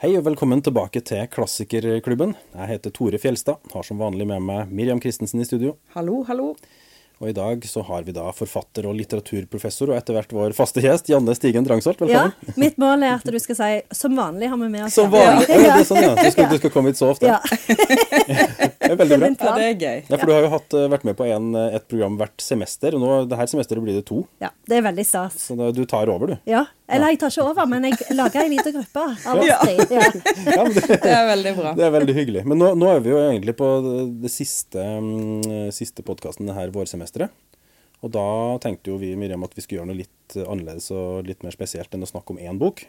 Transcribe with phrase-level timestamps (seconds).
[0.00, 2.30] Hei og velkommen tilbake til Klassikerklubben.
[2.54, 3.58] Jeg heter Tore Fjelstad.
[3.74, 5.74] Har som vanlig med meg Miriam Christensen i studio.
[5.92, 6.54] Hallo, hallo.
[7.20, 10.80] Og i dag så har vi da forfatter og litteraturprofessor og etter hvert vår faste
[10.80, 12.00] gjest, Janne Stigen Drangsholt.
[12.08, 14.96] Ja, mitt mål er at du skal si 'som vanlig har vi med oss'.
[14.96, 15.44] Som vanlig.
[15.50, 15.76] Ja.
[15.76, 16.14] det er sånn, ja.
[16.16, 17.28] Du skal, du skal komme hit så ofte.
[17.28, 17.40] Ja.
[18.80, 19.28] Det er veldig bra.
[19.28, 19.98] Ja, det er gøy.
[20.08, 22.96] Ja, for du har jo hatt, eh, vært med på en, et program hvert semester,
[22.96, 24.24] og nå det her semesteret blir det to.
[24.42, 25.36] Ja, det er veldig stas.
[25.38, 26.36] Så da, du tar over, du.
[26.50, 26.64] Ja.
[26.90, 29.58] Eller jeg tar ikke over, men jeg lager ei liten gruppe av oss Ja.
[29.62, 29.76] tre.
[29.90, 30.08] Ja.
[30.56, 31.72] Ja, men det, Det er veldig bra.
[31.78, 32.42] det er veldig hyggelig.
[32.50, 33.68] Men nå, nå er vi jo egentlig på
[34.22, 37.30] det siste, mm, siste podkasten det her vårsemesteret.
[38.00, 38.24] Og da
[38.64, 41.92] tenkte jo vi Miriam, at vi skulle gjøre noe litt annerledes og litt mer spesielt
[41.92, 42.86] enn å snakke om én bok.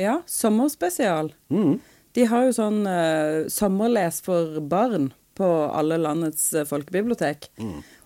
[0.00, 1.32] Ja, sommerspesial.
[1.52, 1.74] Mm.
[2.16, 7.46] De har jo sånn uh, sommerles for barn på alle landets eh, folkebibliotek.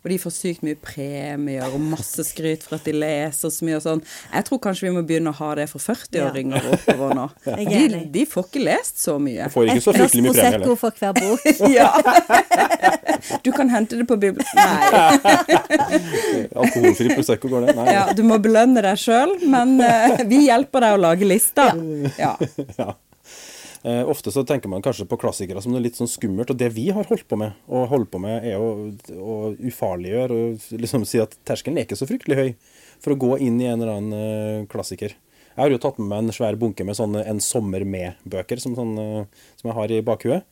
[0.05, 3.79] Og de får sykt mye premier og masse skryt for at de leser så mye
[3.79, 4.02] og sånn.
[4.35, 6.74] Jeg tror kanskje vi må begynne å ha det for 40-åringer ja.
[6.77, 7.24] oppover nå.
[7.74, 9.46] De, de får ikke lest så mye.
[9.49, 10.77] Du får ikke så fryktelig mye premie heller.
[10.83, 11.41] for hver bok.
[11.74, 11.88] Ja.
[13.41, 14.93] Du kan hente det på biblioteket.
[14.93, 16.49] Nei.
[16.61, 17.77] Alkoholfri Prosecco går det?
[17.79, 17.89] Nei.
[17.96, 21.71] Ja, du må belønne deg sjøl, men uh, vi hjelper deg å lage lista.
[22.21, 22.35] Ja.
[22.77, 22.93] Ja.
[23.85, 26.71] Eh, ofte så tenker man kanskje på klassikere som noe litt sånn skummelt, og det
[26.73, 28.71] vi har holdt på med, og holder på med, er å,
[29.21, 32.49] å ufarliggjøre og liksom si at terskelen er ikke så fryktelig høy
[33.05, 35.12] for å gå inn i en eller annen eh, klassiker.
[35.55, 38.73] Jeg har jo tatt med meg en svær bunke med sånne En sommer med-bøker, som,
[38.79, 40.49] sånn, eh, som jeg har i bakhuet.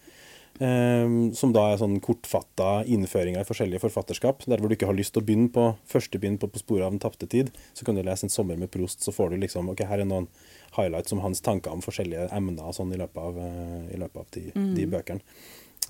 [0.60, 4.44] Um, som da er sånn kortfatta innføringer i forskjellige forfatterskap.
[4.47, 6.84] Der hvor du ikke har lyst til å begynne på første bind på På sporet
[6.86, 9.41] av den tapte tid, så kan du lese En sommer med Prost, så får du
[9.42, 10.28] liksom Ok, her er noen
[10.77, 14.23] highlights om hans tanker om forskjellige emner og sånn i løpet av, eh, i løpet
[14.23, 14.45] av de,
[14.77, 15.20] de bøkene.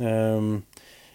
[0.00, 0.56] Um,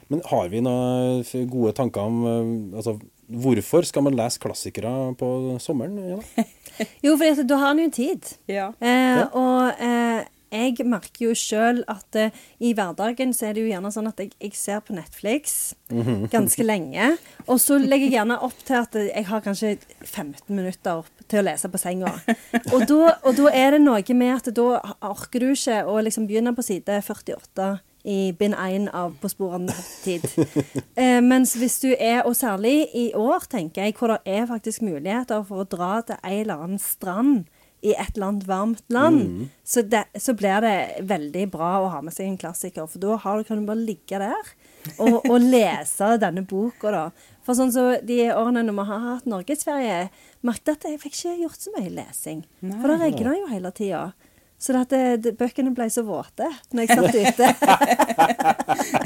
[0.08, 5.30] men har vi noen gode tanker om eh, altså, Hvorfor skal man lese klassikere på
[5.60, 5.98] sommeren?
[6.14, 6.46] Ja?
[7.04, 8.30] Jo, for da har jo tid.
[8.48, 8.70] ja.
[8.80, 13.72] Eh, og eh, jeg merker jo sjøl at uh, i hverdagen så er det jo
[13.72, 15.58] gjerne sånn at jeg, jeg ser på Netflix
[16.34, 17.14] ganske lenge.
[17.48, 19.76] Og så legger jeg gjerne opp til at jeg har kanskje
[20.06, 22.14] 15 minutter til å lese på senga.
[22.76, 24.70] Og da, og da er det noe med at da
[25.10, 27.76] orker du ikke å liksom begynne på side 48
[28.08, 30.24] i bind 1 av På sporene av tid.
[30.98, 34.82] Eh, mens hvis du er, og særlig i år, tenker jeg, hvor det er faktisk
[34.82, 37.44] muligheter for å dra til en eller annen strand
[37.86, 40.76] i et eller annet varmt land, så, det, så blir det
[41.08, 42.88] veldig bra å ha med seg en klassiker.
[42.90, 44.54] For da har, du- kan du bare ligge der
[44.98, 47.04] og, og lese denne boka, da.
[47.46, 50.10] For sånn så de årene når vi har hatt norgesferie,
[50.44, 52.42] merket at jeg fikk ikke gjort så mye lesing.
[52.82, 54.08] For det regna jo hele tida.
[54.58, 57.46] Så det at det, bøkene ble så våte når jeg satt ute.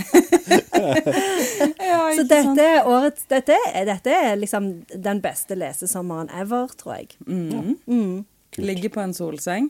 [1.81, 3.57] ja Så dette er, årets, dette,
[3.87, 7.15] dette er liksom den beste lesesommeren ever, tror jeg.
[7.27, 8.25] Mm.
[8.57, 9.69] Ligge på en solseng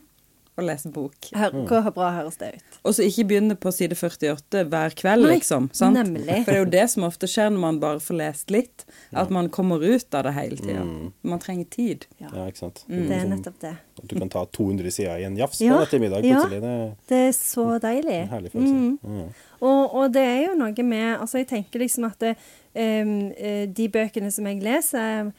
[0.58, 1.14] og lese bok.
[1.32, 2.74] Hør, hvor bra høres det ut?
[2.84, 5.70] Og så ikke begynne på side 48 hver kveld, Nei, liksom.
[5.72, 5.96] Sant?
[5.96, 6.42] nemlig.
[6.44, 8.84] For det er jo det som ofte skjer når man bare får lest litt,
[9.16, 10.82] at man kommer ut av det hele tida.
[11.24, 12.04] Man trenger tid.
[12.20, 12.82] Ja, Ja, ikke sant?
[12.86, 13.70] det er nettopp det.
[14.02, 16.34] at du kan ta 200 sider i en jafs på Ja, en ettermiddag ja.
[16.42, 16.60] plutselig.
[16.60, 18.18] Det er Det er så deilig.
[18.20, 18.98] en herlig følelse.
[19.08, 19.32] Mm.
[19.62, 22.36] Og, og det er jo noe med Altså, jeg tenker liksom at det,
[22.74, 25.32] em, eh, de bøkene som jeg leser eh,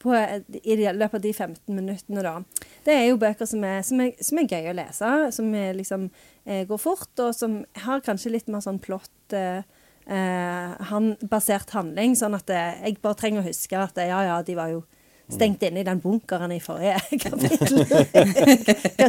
[0.00, 0.14] på,
[0.62, 2.34] i løpet av de 15 minuttene, da,
[2.86, 5.76] det er jo bøker som er, som er, som er gøy å lese, som er
[5.76, 6.08] liksom
[6.46, 9.60] eh, går fort, og som har kanskje litt mer sånn plott eh,
[10.06, 14.22] eh, han, basert handling, sånn at eh, jeg bare trenger å huske at eh, ja,
[14.30, 14.82] ja, de var jo
[15.30, 17.84] stengt inne i den bunkeren i forrige kapittel.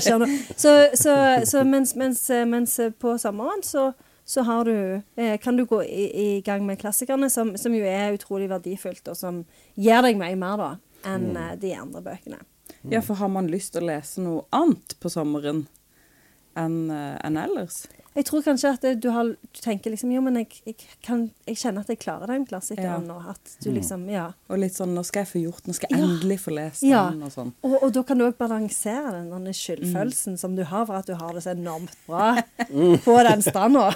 [0.61, 1.13] Så, så,
[1.49, 3.87] så mens, mens, mens på sommeren så,
[4.25, 7.83] så har du, eh, kan du gå i, i gang med klassikerne, som, som jo
[7.87, 9.43] er utrolig verdifullt, og som
[9.75, 10.71] gir deg mye mer da,
[11.09, 11.59] enn mm.
[11.61, 12.41] de andre bøkene.
[12.89, 15.65] Ja, for har man lyst til å lese noe annet på sommeren
[16.57, 17.83] enn en enn ellers?
[18.11, 21.55] Jeg tror kanskje at du, har, du tenker liksom Jo, men jeg, jeg, kan, jeg
[21.61, 23.15] kjenner at jeg klarer den klassikeren nå.
[23.31, 24.25] At du liksom Ja.
[24.51, 26.07] Og litt sånn 'nå skal jeg få gjort Nå skal jeg Ja.
[26.09, 27.53] endelig få lest den', og sånn.
[27.63, 31.07] Og, og da kan du òg balansere den derne skyldfølelsen som du har for at
[31.07, 32.35] du har det så enormt bra
[33.07, 33.91] på den stranda.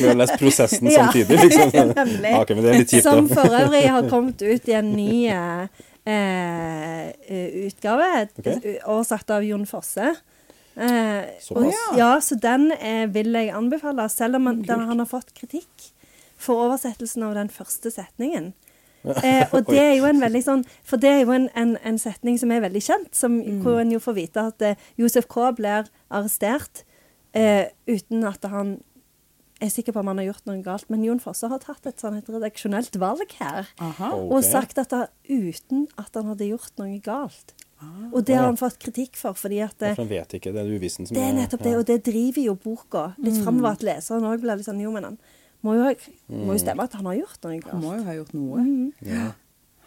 [0.00, 1.70] Vi har lest prosessen samtidig, liksom.
[1.96, 2.30] nemlig.
[2.30, 4.90] Ja, okay, men det er litt kjipt, Som for øvrig har kommet ut i en
[4.96, 5.68] ny eh,
[6.08, 8.08] eh, utgave,
[8.38, 8.78] okay.
[8.84, 10.14] oversatt av Jon Fosse.
[10.76, 11.24] Eh,
[11.56, 15.32] og, ja, så den eh, vil jeg anbefale, selv om han, den, han har fått
[15.36, 15.90] kritikk
[16.36, 18.52] for oversettelsen av den første setningen.
[19.06, 21.98] Eh, og det er jo en veldig sånn For det er jo en, en, en
[22.00, 25.52] setning som er veldig kjent, som, hvor en jo får vite at eh, Josef K.
[25.56, 26.82] blir arrestert
[27.36, 28.78] eh, uten at han
[29.62, 30.88] er sikker på om han har gjort noe galt.
[30.92, 33.70] Men Jon Fosse har tatt et sånn et redaksjonelt valg her.
[33.80, 34.10] Aha.
[34.12, 34.26] okay.
[34.28, 37.55] Og sagt at da, uten at han hadde gjort noe galt,
[38.12, 40.52] Og det har han fått kritikk for, fordi at det, han vet ikke.
[40.54, 41.80] Det er uvisen som det er nettopp det, ja.
[41.82, 43.76] og det driver jo boka litt framover.
[43.76, 45.18] At leseren òg blir litt sånn Jo, men han
[45.66, 45.90] må jo,
[46.32, 47.58] må jo stemme at han har gjort noe.
[47.72, 48.68] Han må jo ha gjort noe.
[49.04, 49.32] Ja.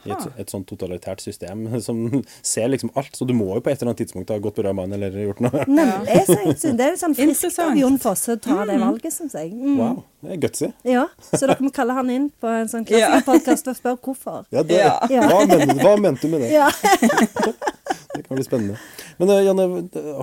[0.08, 3.18] I et, et sånn totalitært system som ser liksom alt.
[3.18, 5.16] Så du må jo på et eller annet tidspunkt ha gått på rød mann eller
[5.26, 5.66] gjort noe.
[5.66, 9.36] Så jeg synes det er sånn friskt av Jon Fosse å ta det valget, syns
[9.36, 9.52] jeg.
[9.56, 9.76] Mm.
[9.80, 10.72] Wow, det er gutsy.
[10.88, 14.48] Ja, så dere må kalle han inn på en sånn klassikerpodkast og spørre hvorfor.
[14.56, 14.80] Ja, det,
[15.12, 15.26] Ja.
[15.28, 16.54] Hva, mente, hva mente du med det?
[16.56, 16.70] Ja.
[18.20, 18.78] Det kan bli spennende.
[19.18, 19.66] Men eh, Janne,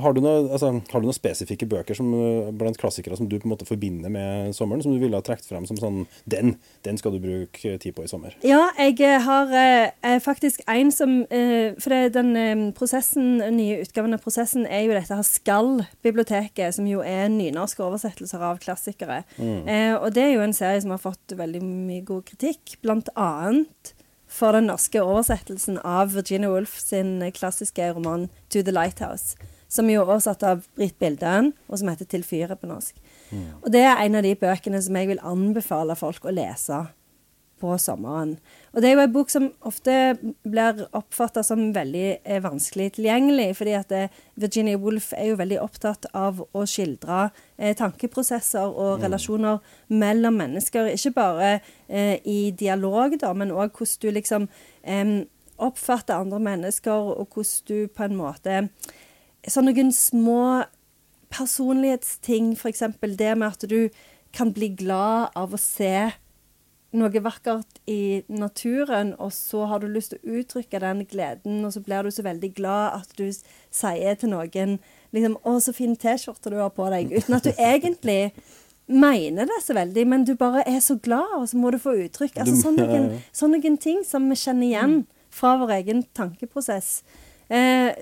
[0.04, 3.38] har du, noe, altså, har du noen spesifikke bøker som, eh, blant klassikere som du
[3.38, 6.56] på en måte forbinder med sommeren, som du ville ha trukket frem som sånn Den
[6.84, 8.37] den skal du bruke tid på i sommer?
[8.46, 14.14] Ja, jeg eh, har eh, faktisk en som eh, For det, den prosessen, nye utgaven
[14.14, 19.22] av prosessen er jo dette her Skall-biblioteket, som jo er nynorske oversettelser av klassikere.
[19.40, 23.10] Eh, og det er jo en serie som har fått veldig mye god kritikk, blant
[23.16, 23.94] annet
[24.36, 29.36] for den norske oversettelsen av Virginia Woolf sin klassiske roman 'To the Lighthouse',
[29.68, 32.94] som jo er oversatt av Britt Bildøen, og som heter 'Til fyret' på norsk.
[33.62, 36.86] Og det er en av de bøkene som jeg vil anbefale folk å lese
[37.60, 38.36] på sommeren.
[38.74, 39.92] Og det er jo en bok som ofte
[40.44, 45.60] blir oppfatta som veldig eh, vanskelig tilgjengelig, fordi at eh, Virginia Woolf er jo veldig
[45.62, 50.92] opptatt av å skildre eh, tankeprosesser og relasjoner mellom mennesker.
[50.92, 51.52] Ikke bare
[51.88, 54.48] eh, i dialog, da, men òg hvordan du liksom
[54.84, 55.16] eh,
[55.56, 58.68] oppfatter andre mennesker, og hvordan du på en måte
[59.46, 60.64] Sånn noen små
[61.30, 62.82] personlighetsting, f.eks.
[63.14, 63.92] det med at du
[64.34, 66.08] kan bli glad av å se
[66.96, 71.75] noe vakkert i naturen, og så har du lyst til å uttrykke den gleden, og
[71.75, 74.78] så blir du så veldig glad at du sier til noen
[75.12, 78.32] liksom 'Å, så fin T-skjorte du har på deg', uten at du egentlig
[78.87, 81.96] mener det så veldig, men du bare er så glad, og så må du få
[82.06, 82.38] uttrykk.
[82.38, 87.02] Altså, sånne, sånne ting som vi kjenner igjen fra vår egen tankeprosess.
[87.50, 87.92] Eh,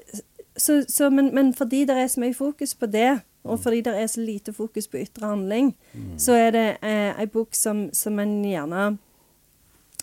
[0.57, 3.93] så, så, men, men fordi det er så mye fokus på det, og fordi det
[4.01, 5.75] er så lite fokus på ytre handling,
[6.17, 8.97] så er det eh, ei bok som, som en gjerne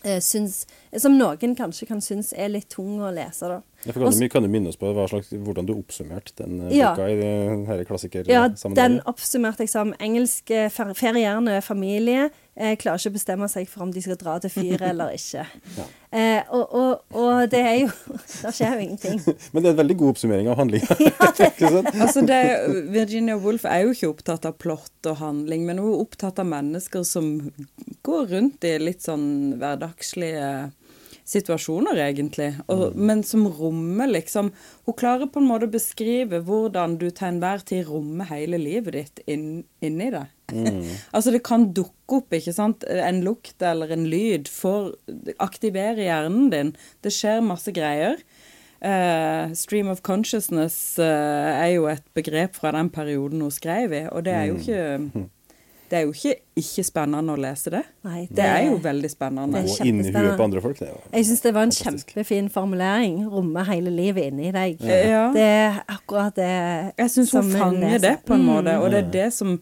[0.04, 0.66] eh, syns
[0.98, 3.62] Som noen kanskje kan synes er litt tung å lese, da.
[3.86, 6.92] Ja, kan, du, kan du minne oss på slags, hvordan du oppsummerte den eh, Ja.
[6.94, 8.58] boka i denne klassikersammenhengen?
[8.62, 12.30] Ja, den oppsummerte jeg som engelsk eh, fer- ferierende familie.
[12.51, 15.45] Eh, klarer ikke å bestemme seg for om de skal dra til fyret eller ikke.
[15.77, 15.86] Ja.
[16.12, 17.92] Eh, og, og, og det er jo
[18.42, 19.21] Det skjer jo ingenting.
[19.53, 20.98] Men det er en veldig god oppsummering av handlinga.
[21.00, 21.30] ja.
[22.03, 22.42] Altså det,
[22.92, 26.50] Virginia Woolf er jo ikke opptatt av plott og handling, men hun er opptatt av
[26.51, 27.31] mennesker som
[28.03, 30.50] går rundt i litt sånn hverdagslige
[31.31, 32.51] situasjoner, egentlig.
[32.72, 34.51] Og, Men som rommer liksom
[34.86, 38.98] Hun klarer på en måte å beskrive hvordan du til enhver tid rommer hele livet
[38.98, 40.25] ditt inn, inni det.
[41.16, 42.83] altså det kan dukke opp, ikke sant.
[42.83, 44.94] En lukt eller en lyd får
[45.39, 46.74] aktivere hjernen din.
[47.04, 48.19] Det skjer masse greier.
[48.81, 51.06] Uh, stream of consciousness uh,
[51.54, 55.27] er jo et begrep fra den perioden hun skrev i, og det er jo ikke
[55.92, 57.82] Det er jo ikke ikke spennende å lese det.
[58.08, 59.60] Nei, Det er jo veldig spennende.
[59.60, 60.80] Og inni huet på andre folk.
[60.80, 62.14] Det er Jeg syns det var en Fantastisk.
[62.16, 63.18] kjempefin formulering.
[63.28, 64.80] Romme hele livet inni deg.
[64.88, 65.26] Ja.
[65.36, 66.48] Det er akkurat det
[66.98, 68.48] Jeg syns hun fanger det på en Mm.
[68.54, 69.60] måte, og det er det som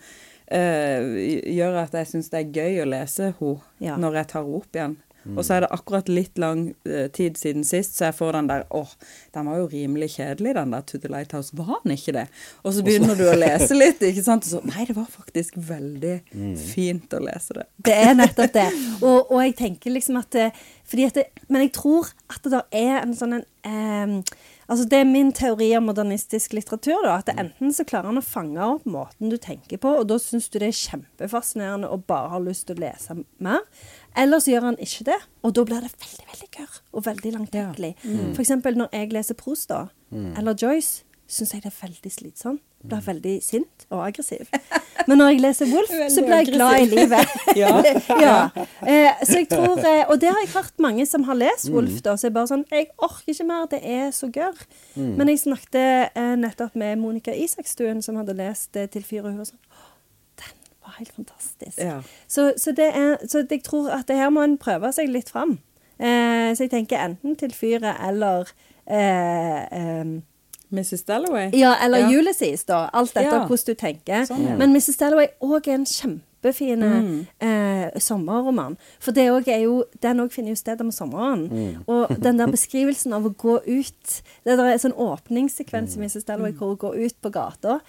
[0.52, 1.02] uh,
[1.50, 3.96] gjør at jeg syns det er gøy å lese henne Ja.
[3.98, 4.98] når jeg tar henne opp igjen.
[5.36, 8.50] Og så er det akkurat litt lang eh, tid siden sist, så jeg får den
[8.50, 8.94] der åh,
[9.36, 11.56] den var jo rimelig kjedelig, den der To the Lighthouse.
[11.58, 12.26] Var den ikke det?
[12.64, 14.48] Og så begynner du å lese litt, ikke sant?
[14.48, 16.16] Og så nei, det var faktisk veldig
[16.64, 17.68] fint å lese det.
[17.90, 18.70] Det er nettopp det.
[19.00, 20.40] Og, og jeg tenker liksom at
[20.90, 24.16] fordi at det, Men jeg tror at det der er en sånn en em,
[24.70, 27.02] Altså Det er min teori om modernistisk litteratur.
[27.04, 30.20] da, At enten så klarer han å fange opp måten du tenker på, og da
[30.22, 33.66] syns du det er kjempefascinerende og bare har lyst til å lese mer.
[34.18, 37.32] Eller så gjør han ikke det, og da blir det veldig veldig gørr og veldig
[37.34, 37.94] langtekkelig.
[38.34, 42.62] For eksempel når jeg leser Prost da, eller Joyce, syns jeg det er veldig slitsomt.
[42.80, 44.48] Blir veldig sint og aggressiv.
[45.08, 47.34] Men når jeg leser Wolf, så blir jeg glad i livet.
[47.60, 47.82] Ja.
[48.24, 48.50] ja.
[48.88, 52.00] Eh, så jeg tror, eh, og det har jeg hørt mange som har lest Wolf,
[52.06, 54.56] da, så er bare sånn Jeg orker ikke mer, det er så gørr.
[54.96, 59.52] Men jeg snakket eh, nettopp med Monica Isakstuen, som hadde lest 'Til fyr og hus'.
[59.52, 59.69] Sånn, «Å, den
[60.90, 61.78] var helt fantastisk.
[61.78, 62.00] Ja.
[62.28, 65.30] Så, så, det er, så jeg tror at det her må en prøve seg litt
[65.30, 65.58] fram.
[66.00, 68.48] Eh, så jeg tenker enten 'Til fyret' eller
[68.88, 70.06] eh, eh,
[70.72, 71.04] Mrs.
[71.08, 71.50] Dalloway?
[71.54, 72.20] ja, eller Ja.
[72.20, 72.90] Ulysses, da.
[72.94, 73.46] Alt etter Ja.
[73.48, 74.26] hvordan du tenker.
[74.26, 74.56] Sånn, ja.
[74.58, 74.98] Men Mrs.
[74.98, 77.28] Dalloway òg er en kjempefin Mm.
[77.42, 78.78] eh, sommerroman.
[79.00, 81.78] For det også er jo, den òg finner jo sted om sommeren.
[81.88, 86.00] Og den der beskrivelsen av å gå ut Det der er en sånn åpningssekvens i
[86.00, 86.24] Mrs.
[86.26, 87.80] Dalloway hvor hun går ut på gata.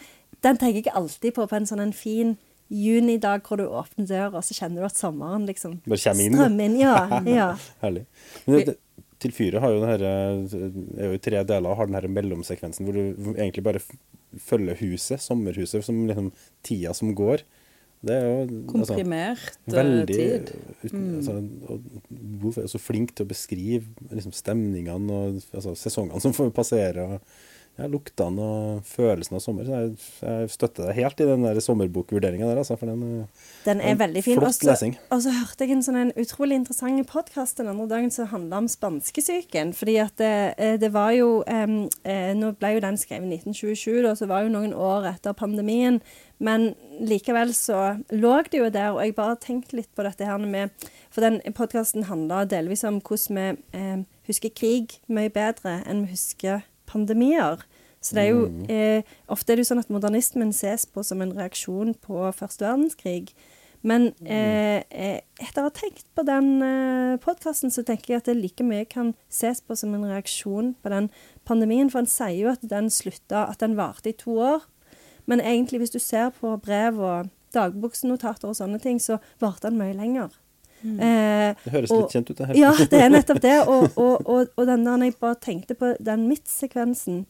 [0.43, 2.39] Den tenker jeg alltid på på en sånn en fin
[2.71, 6.79] junidag hvor du åpner døra, og så kjenner du at sommeren liksom strømmer inn.
[6.81, 6.95] Ja,
[7.41, 7.51] ja.
[7.83, 8.07] Herlig.
[8.47, 8.77] Men det,
[9.21, 12.87] til fyret har jo den her, er jo i tre deler, har den her mellomsekvensen
[12.87, 13.83] hvor du egentlig bare
[14.41, 16.31] følger huset, sommerhuset, som liksom
[16.67, 17.45] tida som går.
[18.01, 20.53] Det er jo altså, Komprimert eh, veldig tid.
[20.87, 21.35] uten, altså,
[21.69, 27.05] og er så flink til å beskrive liksom, stemningene og altså, sesongene som får passere.
[27.05, 27.21] og
[27.79, 29.65] ja, Luktene og følelsen av sommer.
[29.65, 32.77] Så jeg, jeg støtter deg helt i den der sommerbokvurderinga der, altså.
[32.81, 34.37] For den, eh, Den er En veldig fin.
[34.39, 34.97] flott Og så- lesing.
[35.11, 38.59] Og så hørte jeg en sånn en utrolig interessant podkast den andre dagen som handla
[38.59, 39.75] om spanskesyken.
[39.75, 41.67] Fordi at det, eh, det var jo eh,
[42.35, 46.01] Nå ble jo den skrevet i 1927, da, så var jo noen år etter pandemien.
[46.39, 50.39] Men likevel så lå det jo der, og jeg bare tenkte litt på dette her
[50.39, 50.71] med
[51.11, 56.13] For den podkasten handla delvis om hvordan vi eh, husker krig mye bedre enn vi
[56.13, 57.63] husker pandemier.
[58.01, 61.21] Så det er jo eh, Ofte er det jo sånn at modernismen ses på som
[61.21, 63.35] en reaksjon på første verdenskrig.
[63.87, 68.29] Men eh, eh, etter å ha tenkt på den eh, podkasten, så tenker jeg at
[68.29, 71.09] det like mye kan ses på som en reaksjon på den
[71.49, 71.89] pandemien.
[71.93, 74.69] For han sier jo at den slutta, at den varte i to år.
[75.31, 79.81] Men egentlig, hvis du ser på brev og dagboksnotater og sånne ting, så varte den
[79.81, 80.37] mye lenger.
[80.85, 82.55] Eh, det høres og- litt kjent ut, det her.
[82.57, 83.59] ja, det er nettopp det.
[83.75, 87.27] Og, og, og, og den der når jeg bare tenkte på den midtsekvensen,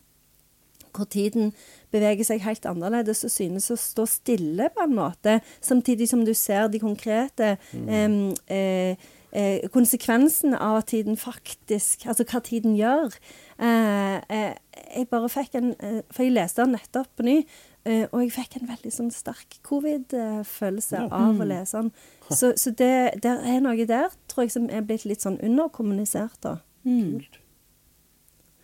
[0.96, 1.52] hvor tiden
[1.92, 6.32] beveger seg helt annerledes og synes å stå stille på en måte, samtidig som du
[6.34, 8.34] ser de konkrete mm.
[8.50, 13.14] eh, eh, konsekvensene av at tiden faktisk Altså hva tiden gjør.
[13.58, 14.54] Eh, eh,
[14.96, 17.36] jeg bare fikk en eh, For jeg leste den nettopp på ny,
[17.84, 21.92] eh, og jeg fikk en veldig sånn sterk covid-følelse av å lese den.
[22.38, 26.36] Så, så det, det er noe der, tror jeg, som er blitt litt sånn underkommunisert,
[26.44, 26.52] da.
[26.86, 27.24] Mm.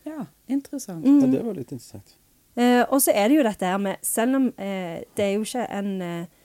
[0.07, 1.03] Ja, interessant.
[1.03, 1.19] Mm.
[1.25, 2.15] Ja, det var litt interessant.
[2.57, 5.43] Eh, og så er det jo dette her med Selv om eh, det er jo
[5.45, 6.36] ikke en eh,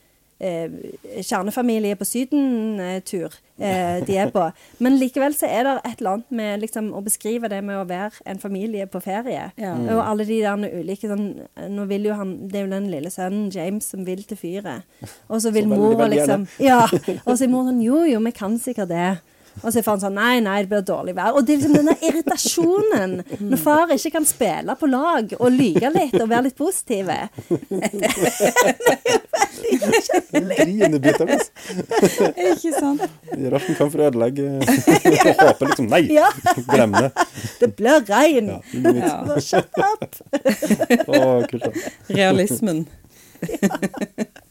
[0.42, 4.48] kjernefamilie på Syden-tur eh, de er på,
[4.82, 7.86] men likevel så er det et eller annet med liksom, å beskrive det med å
[7.90, 9.52] være en familie på ferie.
[9.62, 9.76] Ja.
[9.78, 11.28] Og alle de der ulike sånn
[11.72, 14.88] Nå vil jo han Det er jo den lille sønnen James som vil til fyret.
[15.30, 16.84] Og så vil mor, og mora liksom Ja.
[17.26, 19.12] Og så er mor sånn Jo, jo, vi kan sikkert det.
[19.62, 21.36] Og så er faren sånn Nei, nei, det blir dårlig vær.
[21.36, 23.12] Og det er liksom denne irritasjonen
[23.52, 27.20] når far ikke kan spille på lag og lyge litt og være litt positive.
[29.72, 31.51] Grinebiter, altså.
[32.36, 33.01] Ikke sant?
[33.32, 34.48] Alt kan for ødelegge.
[34.60, 36.28] Og håper liksom Nei, Ja.
[36.68, 37.12] glem det.
[37.62, 38.51] Det blir regn!
[38.56, 38.60] Ja.
[39.01, 39.40] Ja.
[39.40, 40.22] Shut up!
[41.08, 41.72] Å, kult, da.
[42.12, 42.86] Realismen.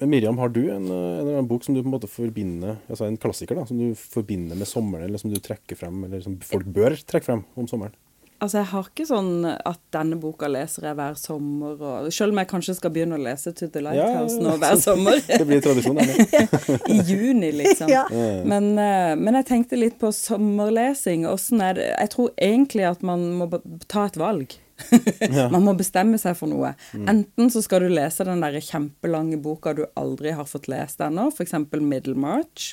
[0.00, 2.08] Men Miriam, har du en, eh, en, eller annen bok som du på en måte
[2.08, 5.98] forbinder Altså en klassiker da, som du forbinder med sommeren, eller som du trekker frem,
[6.06, 7.92] eller som folk bør trekke frem om sommeren?
[8.40, 12.40] Altså, jeg har ikke sånn at denne boka leser jeg hver sommer, og selv om
[12.40, 14.44] jeg kanskje skal begynne å lese To the Lighthouse Ja.
[14.46, 15.20] nå hver sommer.
[15.28, 16.48] Det blir tradisjon, det.
[16.94, 17.92] I juni, liksom.
[17.92, 18.06] Ja.
[18.48, 21.26] Men, eh, men jeg tenkte litt på sommerlesing.
[21.28, 23.50] Er det Jeg tror egentlig at man må
[23.88, 24.56] ta et valg.
[25.52, 26.70] Man må bestemme seg for noe.
[26.96, 31.26] Enten så skal du lese den der kjempelange boka du aldri har fått lest ennå,
[31.34, 31.52] f.eks.
[31.76, 32.70] Middlemarch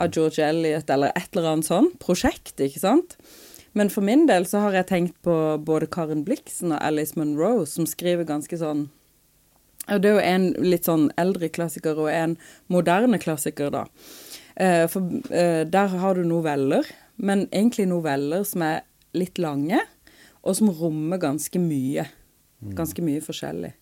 [0.00, 3.18] av George Eliot, eller et eller annet sånt prosjekt, ikke sant?
[3.72, 7.62] Men for min del så har jeg tenkt på både Karen Blixen og Alice Munro,
[7.68, 8.90] som skriver ganske sånn
[9.90, 12.36] og det er jo en litt sånn eldre klassiker og en
[12.70, 13.80] moderne klassiker, da.
[14.54, 16.86] Eh, for eh, der har du noveller,
[17.16, 18.84] men egentlig noveller som er
[19.18, 19.80] litt lange,
[20.42, 22.06] og som rommer ganske mye.
[22.78, 23.72] Ganske mye forskjellig.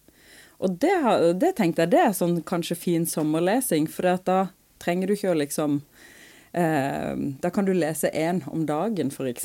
[0.64, 0.96] Og det,
[1.40, 4.40] det tenkte jeg, det er sånn kanskje fin sommerlesing, for da
[4.80, 5.82] trenger du ikke å liksom
[6.52, 9.44] Da kan du lese én om dagen, f.eks.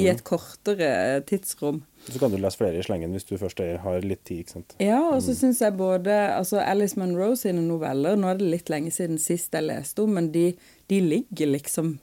[0.00, 1.82] I et kortere tidsrom.
[2.06, 4.76] Så kan du lese flere i slengen hvis du først har litt tid, ikke sant.
[4.80, 8.72] Ja, og så syns jeg både altså Alice Munro sine noveller Nå er det litt
[8.72, 10.52] lenge siden sist jeg leste om, men de,
[10.88, 11.96] de ligger liksom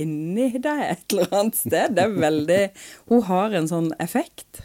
[0.00, 1.96] inni deg et eller annet sted.
[1.96, 2.62] Det er veldig
[3.12, 4.64] Hun har en sånn effekt.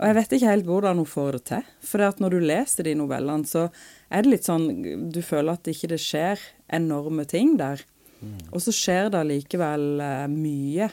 [0.00, 1.64] Og jeg vet ikke helt hvordan hun får det til.
[1.84, 3.66] For når du leser de novellene, så
[4.08, 6.40] er det litt sånn Du føler at ikke det skjer
[6.72, 7.82] enorme ting der.
[8.50, 10.90] Og så skjer det allikevel eh, mye.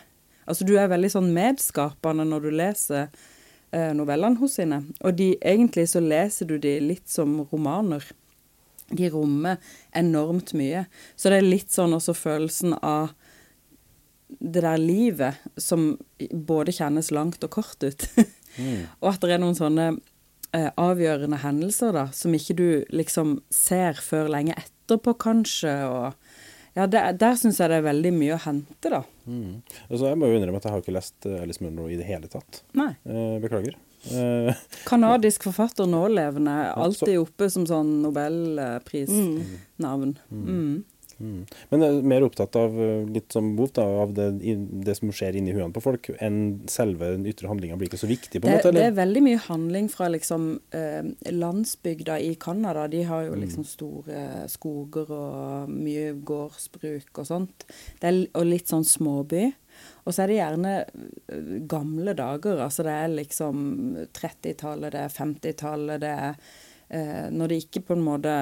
[0.47, 4.83] Altså du er veldig sånn medskapende når du leser eh, novellene hos henne.
[5.03, 8.05] Og de, egentlig så leser du de litt som romaner.
[8.87, 9.59] De rommer
[9.97, 10.85] enormt mye.
[11.19, 13.11] Så det er litt sånn også følelsen av
[14.27, 15.93] det der livet som
[16.31, 18.07] både kjennes langt og kort ut.
[19.01, 19.89] og at det er noen sånne
[20.55, 25.75] eh, avgjørende hendelser da, som ikke du liksom ser før lenge etterpå, kanskje.
[25.87, 26.26] og
[26.77, 29.01] ja, Der, der syns jeg det er veldig mye å hente, da.
[29.25, 29.53] Mm.
[29.89, 32.07] Altså, jeg må jo innrømme at jeg har ikke lest eh, Alice Munro i det
[32.07, 32.51] hele tatt.
[32.77, 32.91] Nei.
[33.09, 33.73] Eh, beklager.
[34.13, 34.51] Eh,
[34.85, 40.11] Kanadisk forfatter nålevende, alltid oppe som sånn nobelprisnavn.
[40.29, 40.45] Mm.
[40.45, 40.75] Mm.
[41.19, 44.27] Men jeg er mer opptatt av eh, litt som bot da, av det,
[44.85, 48.09] det som skjer inni huene på folk, enn selve den ytre handlinga blir ikke så
[48.09, 48.73] viktig, på en Det, måte?
[48.77, 50.47] det er veldig mye handling fra liksom
[50.77, 52.87] eh, landsbygda i Canada.
[52.87, 53.29] De har Mm.
[53.33, 57.65] jo liksom store skoger og mye gårdsbruk og sånt.
[57.99, 59.53] Det er, og litt sånn småby.
[60.05, 62.61] Og så er det gjerne eh, gamle dager.
[62.63, 63.59] Altså det er liksom
[64.13, 66.35] 30-tallet, det er 50-tallet, det er
[66.89, 68.33] eh, Når det ikke på en måte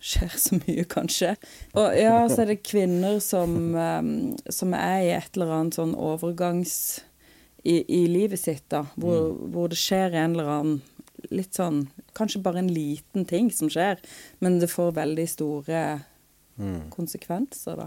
[0.00, 1.34] skjer så mye, kanskje.
[1.78, 4.10] Og ja, så er det kvinner som, eh,
[4.52, 6.74] som er i et eller annet sånn overgangs
[7.62, 10.80] i, i livet sitt, da, hvor, hvor det skjer en eller annen
[11.28, 11.82] litt sånn
[12.16, 14.00] Kanskje bare en liten ting som skjer,
[14.40, 15.82] men det får veldig store
[16.92, 17.86] konsekvenser, da.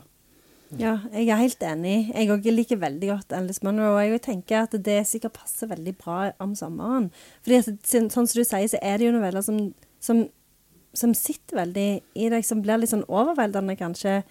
[0.80, 1.98] Ja, jeg er helt enig.
[2.10, 3.92] Jeg òg liker veldig godt Alice Munro.
[3.94, 7.12] Og jeg tenker at det sikkert passer veldig bra om sommeren.
[7.46, 9.60] Fordi at, sånn som du sier, så er det jo noveller som,
[10.02, 10.24] som,
[10.94, 14.22] som sitter veldig i deg, som blir litt sånn overveldende kanskje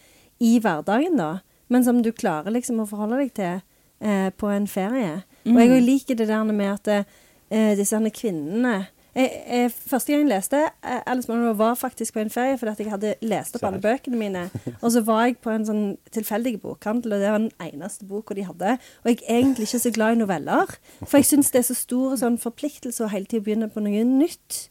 [0.43, 1.43] i hverdagen, da.
[1.73, 3.61] Men som du klarer liksom å forholde deg til
[4.05, 5.23] eh, på en ferie.
[5.47, 10.31] Og jeg liker det der med at eh, disse kvinnene jeg, jeg, første gang jeg
[10.31, 13.67] leste eh, Alice Munro, var faktisk på en ferie fordi at jeg hadde lest opp
[13.69, 14.45] alle bøkene mine.
[14.81, 15.83] Og så var jeg på en sånn
[16.15, 18.77] tilfeldig bokhandel, og det var den eneste boka de hadde.
[19.05, 21.77] Og jeg er egentlig ikke så glad i noveller, for jeg syns det er så
[21.77, 24.63] stor sånn forpliktelse å hele tiden begynne på noe nytt.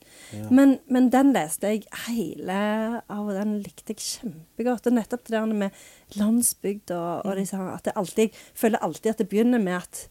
[0.50, 2.58] Men, men den leste jeg hele
[3.06, 4.90] av, og den likte jeg kjempegodt.
[4.90, 7.46] Og nettopp det der med landsbygd og, og de,
[7.76, 10.06] at jeg alltid, føler alltid at det begynner med at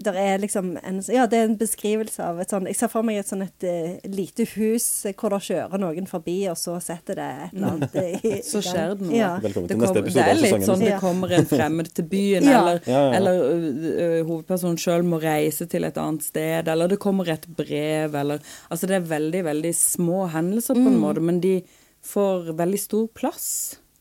[0.00, 3.18] er liksom en, ja, det er en beskrivelse av et sånn Jeg ser for meg
[3.20, 7.14] et sånn et et lite hus eh, hvor det kjører noen forbi, og så setter
[7.20, 9.16] det et eller annet i, i Så skjer det noe.
[9.18, 9.34] Ja.
[9.42, 12.48] Velkommen Det, til neste episode det er litt sånn det kommer en fremmed til byen,
[12.54, 12.62] Ja.
[12.62, 13.12] eller, Ja, ja.
[13.20, 18.16] eller ø, hovedpersonen sjøl må reise til et annet sted, eller det kommer et brev,
[18.24, 18.40] eller
[18.72, 21.00] Altså det er veldig, veldig små hendelser på en Mm.
[21.04, 21.54] måte, men de
[22.02, 23.46] får veldig stor plass.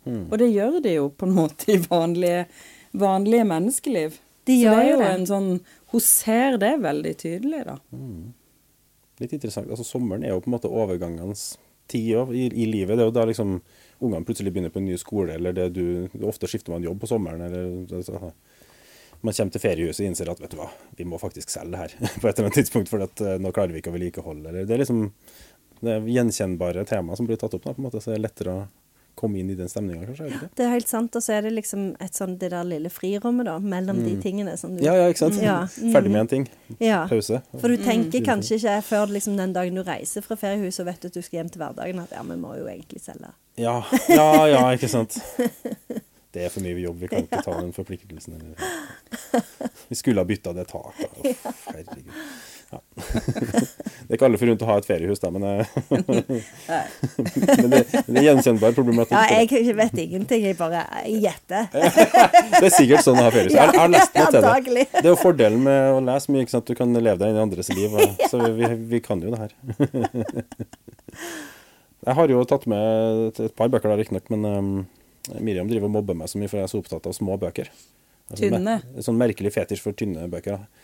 [0.08, 0.24] Mm.
[0.32, 2.46] Og det gjør de jo på en måte i vanlige,
[2.98, 4.16] vanlige menneskeliv.
[4.50, 5.10] De Så gjør det er jo det.
[5.14, 5.50] en sånn
[5.92, 7.78] Hun ser det veldig tydelig, da.
[9.22, 9.70] Litt interessant.
[9.70, 11.54] Altså, sommeren er jo på en måte overgangens
[11.92, 12.96] tid i, i livet.
[12.96, 13.58] Det er jo da liksom
[14.02, 15.84] ungene plutselig begynner på en ny skole, eller det du
[16.26, 18.32] Ofte skifter man jobb på sommeren, eller så,
[19.22, 21.82] Man kommer til feriehuset og innser at vet du hva, vi må faktisk selge det
[21.84, 24.56] her på et eller annet tidspunkt, for at, eh, nå klarer vi ikke å vedlikeholde.
[24.56, 24.66] det.
[24.70, 25.04] det er liksom
[25.82, 28.26] det er gjenkjennbare tema som blir tatt opp, da, på en måte, så det er
[28.28, 28.66] lettere å
[29.22, 30.30] komme inn i den stemninga, kanskje.
[30.32, 30.50] Det?
[30.58, 33.48] Det er helt sant, og så er det liksom et sånn det der lille frirommet,
[33.48, 35.40] da, mellom de tingene som du Ja, ja, ikke sant?
[35.42, 35.92] Ja, mm.
[35.96, 36.48] Ferdig med en ting.
[36.82, 37.04] Ja.
[37.10, 37.42] Pause.
[37.62, 41.10] For du tenker kanskje ikke før liksom den dagen du reiser fra feriehuset og vet
[41.12, 43.34] at du skal hjem til hverdagen, at ja, vi må jo egentlig selge.
[43.60, 45.20] Ja, ja, ja, ikke sant.
[46.32, 48.38] Det er for mye jobb, vi kan ikke ta den forpliktelsen.
[49.90, 51.18] Vi skulle ha bytta det taket.
[51.66, 52.14] Herregud.
[52.72, 52.80] Ja.
[54.12, 55.68] Det er ikke alle forunt å ha et feriehus, da, men, eh,
[57.62, 59.16] men det, det er gjenkjennbar problematikk.
[59.16, 61.70] Ja, jeg vet ingenting, jeg bare gjetter.
[62.60, 63.56] Det er sikkert sånn å ha feriehus.
[63.56, 64.86] Jeg, har lest meg til det.
[64.98, 66.68] Det er jo fordelen med å lese mye, ikke sant?
[66.68, 67.96] du kan leve deg inn i andres liv.
[68.32, 69.56] Så vi, vi kan jo det her.
[72.02, 74.72] Jeg har jo tatt med et et par bøker, riktignok, men um,
[75.40, 77.70] Miriam driver og mobber meg så mye, for jeg er så opptatt av små bøker.
[78.32, 78.62] Altså, Tynne.
[78.66, 80.58] me- Sånn merkelig fetisj for tynne bøker.
[80.58, 80.81] da.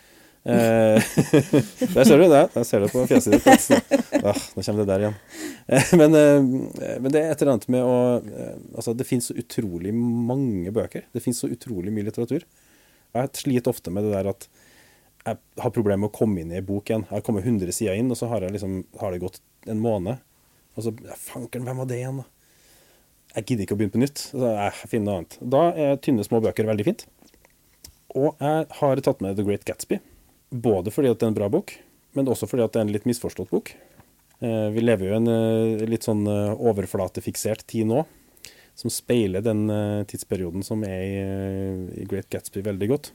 [0.48, 1.02] Eh,
[1.94, 2.44] der ser du det.
[2.54, 3.48] Der ser du på fjeset ditt.
[3.48, 3.80] Altså.
[4.18, 5.18] Ah, nå kommer det der igjen.
[5.70, 7.98] Eh, men, eh, men det er et eller annet med å
[8.74, 11.04] Altså, det finnes så utrolig mange bøker.
[11.14, 12.46] Det finnes så utrolig mye litteratur.
[13.14, 14.48] Jeg sliter ofte med det der at
[15.28, 17.04] jeg har problemer med å komme inn i ei bok igjen.
[17.06, 19.80] Jeg har kommet 100 sider inn, og så har, jeg liksom, har det gått en
[19.82, 20.22] måned.
[20.78, 22.28] Og så Fankeren, hvem var det igjen, da?
[23.36, 24.22] Jeg gidder ikke å begynne på nytt.
[24.32, 25.40] Så jeg finner noe annet.
[25.54, 27.04] Da er tynne, små bøker veldig fint.
[28.16, 30.00] Og jeg har tatt med The Great Gatsby.
[30.50, 31.74] Både fordi at det er en bra bok,
[32.16, 33.74] men også fordi at det er en litt misforstått bok.
[34.40, 38.04] Eh, Vi lever jo i en eh, litt sånn eh, overflatefiksert tid nå,
[38.78, 39.66] som speiler den
[40.06, 43.08] tidsperioden som er i, Great Gatsby veldig godt.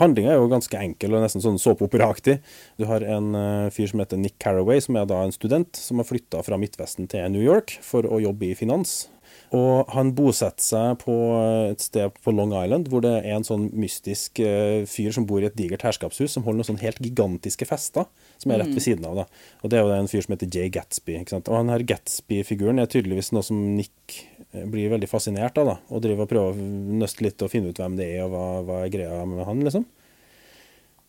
[0.00, 2.40] Handlinga er jo ganske enkel og nesten sånn såpeoperaaktig.
[2.80, 3.28] Du har en
[3.70, 7.06] fyr som heter Nick Carraway, som er da en student som har flytta fra Midtvesten
[7.12, 9.04] til New York for å jobbe i finans.
[9.52, 13.46] Og han bosetter seg på eh, et sted på Long Island hvor det er en
[13.46, 17.02] sånn mystisk eh, fyr som bor i et digert herskapshus, som holder noen sånn helt
[17.04, 18.08] gigantiske fester,
[18.40, 19.22] som er rett ved siden av.
[19.22, 19.26] da.
[19.60, 21.18] Og det er jo en fyr som heter Jay Gatsby.
[21.42, 25.80] Og han her Gatsby-figuren er tydeligvis noe som Nick eh, blir veldig fascinert av, da.
[25.92, 26.70] Og driver og prøver å
[27.02, 29.66] nøste litt og finne ut hvem det er, og hva, hva er greia med han,
[29.68, 29.84] liksom.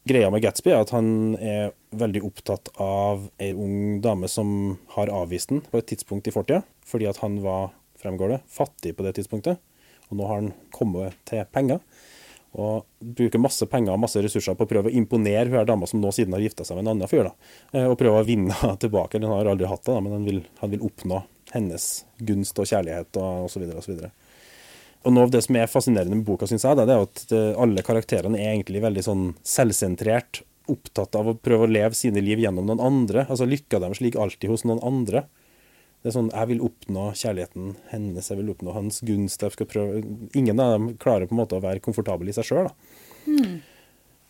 [0.04, 5.08] Greia med Gatsby er at han er veldig opptatt av ei ung dame som har
[5.08, 7.72] avvist den på et tidspunkt i fortida, fordi at han var,
[8.04, 9.62] fremgår det, fattig på det tidspunktet.
[10.10, 11.82] Og nå har han kommet til penger.
[12.54, 12.84] Og
[13.18, 16.12] bruker masse penger og masse ressurser på å prøve å imponere hun dama som nå
[16.14, 17.26] siden har gifta seg med en annen fyr.
[17.26, 17.34] da,
[17.74, 19.22] eh, Og prøve å vinne tilbake.
[19.22, 22.70] Han har aldri hatt det, da, men han vil, han vil oppnå hennes gunst og
[22.70, 23.66] kjærlighet og osv.
[23.74, 24.06] osv.
[25.04, 27.84] Og noe av det som er fascinerende med boka, syns jeg, det er at alle
[27.84, 32.70] karakterene er egentlig veldig sånn selvsentrert, opptatt av å prøve å leve sine liv gjennom
[32.70, 33.26] noen andre.
[33.28, 35.26] Altså lykka deres ligger alltid hos noen andre.
[36.04, 39.42] Det er sånn, Jeg vil oppnå kjærligheten hennes, jeg vil oppnå hans gunst.
[39.42, 40.02] jeg skal prøve,
[40.36, 42.68] Ingen av dem klarer på en måte å være komfortabel i seg sjøl.
[43.24, 43.62] Mm.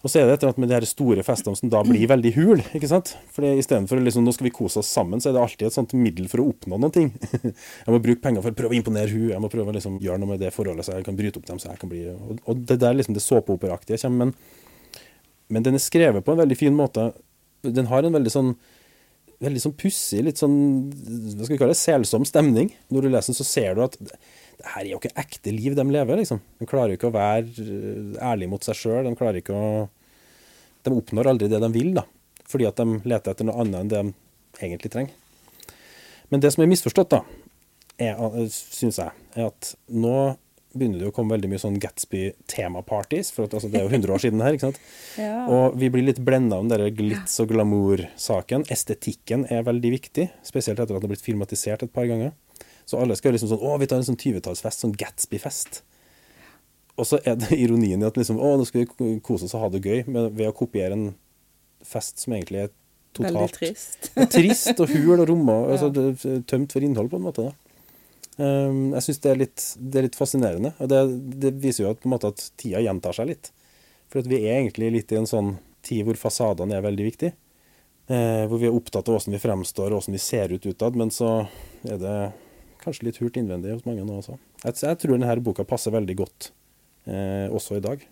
[0.04, 2.10] Og så er det et eller annet med de her store festene som da blir
[2.12, 2.62] veldig hul.
[2.76, 3.14] ikke sant?
[3.32, 5.96] Fordi Istedenfor liksom, nå skal vi kose oss sammen, så er det alltid et sånt
[5.96, 7.08] middel for å oppnå noen ting.
[7.86, 9.96] Jeg må bruke penger for å prøve å imponere hun, jeg må prøve å liksom,
[10.04, 11.62] gjøre noe med det forholdet så jeg kan bryte opp dem.
[11.62, 12.04] så jeg kan bli...
[12.12, 14.28] Og, og det der liksom det såpeoperaaktige kommer.
[14.28, 15.00] Men,
[15.56, 17.14] men den er skrevet på en veldig fin måte.
[17.64, 18.54] Den har en veldig sånn
[19.44, 20.56] veldig sånn pussig, litt sånn
[20.94, 22.72] hva skal vi kalle det, selsom stemning.
[22.94, 24.16] Når du leser den, så ser du at det
[24.70, 26.42] her er jo ikke ekte liv de lever, liksom.
[26.60, 29.08] De klarer jo ikke å være ærlig ærlige mot seg sjøl.
[29.08, 29.90] De klarer ikke å
[30.84, 32.04] De oppnår aldri det de vil, da.
[32.52, 35.14] Fordi at de leter etter noe annet enn det de egentlig trenger.
[36.28, 37.22] Men det som er misforstått, da,
[38.52, 40.18] syns jeg, er at nå
[40.74, 43.32] begynner det å komme veldig mye sånn Gatsby-temaparties.
[43.36, 44.58] For at, altså, det er jo 100 år siden her.
[44.58, 44.82] ikke sant?
[45.24, 45.46] Ja.
[45.46, 48.66] Og vi blir litt blenda om den glitz og glamour-saken.
[48.74, 52.34] Estetikken er veldig viktig, spesielt etter at det har blitt filmatisert et par ganger.
[52.90, 55.84] Så alle skal liksom sånn Å, vi tar en sånn 20-tallsfest, sånn Gatsby-fest.
[57.00, 59.68] Og så er det ironien i at liksom, å, nå skal vi kose oss og
[59.68, 61.12] ha det gøy med, ved å kopiere en
[61.84, 62.74] fest som egentlig er
[63.14, 64.10] totalt Veldig trist.
[64.36, 65.78] trist og hul og romma, ja.
[65.78, 67.50] altså, tømt for innhold, på en måte.
[67.50, 67.63] da.
[68.38, 69.34] Um, jeg syns det,
[69.78, 70.74] det, er litt fascinerende.
[70.82, 71.02] Og det,
[71.44, 73.52] det, viser jo at, måte at tida gjentar seg litt.
[74.14, 77.36] For vi er egentlig litt i en sånn tid hvor fasadene er veldig viktige.
[78.12, 80.98] Eh, hvor vi er opptatt av hvordan vi fremstår og hvordan vi ser ut utad.
[81.00, 81.46] Men så
[81.88, 82.18] er det
[82.84, 84.36] kanskje litt hult innvendig hos mange nå også.
[84.64, 86.52] Jeg, jeg tror denne boka passer veldig godt
[87.08, 88.04] eh, også i dag.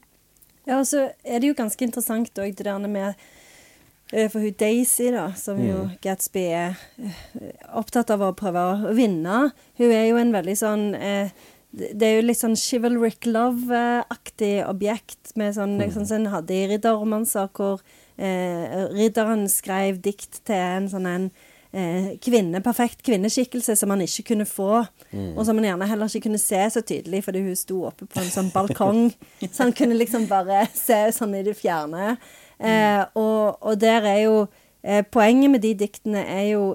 [0.69, 3.17] Ja, og så er det jo ganske interessant òg det der med
[4.31, 5.67] for hun Daisy, da, som mm.
[5.69, 7.23] jo Gatsby er eh,
[7.79, 9.47] opptatt av å prøve å vinne,
[9.79, 11.33] hun er jo en veldig sånn eh,
[11.71, 15.93] det er jo litt sånn chivalric love-aktig objekt, med sånn, mm.
[15.95, 17.79] sånn som en hadde i ridderromanser, hvor
[18.19, 21.29] eh, ridderen skrev dikt til en sånn en
[21.71, 24.83] eh, kvinne, perfekt kvinneskikkelse som han ikke kunne få.
[25.11, 25.31] Mm.
[25.37, 28.19] Og som han gjerne heller ikke kunne se så tydelig, fordi hun sto oppe på
[28.21, 29.07] en sånn balkong.
[29.47, 32.17] så han kunne liksom bare se sånn i det fjerne.
[32.61, 34.35] Eh, og, og, der er jo
[34.85, 36.65] eh, Poenget med de diktene er jo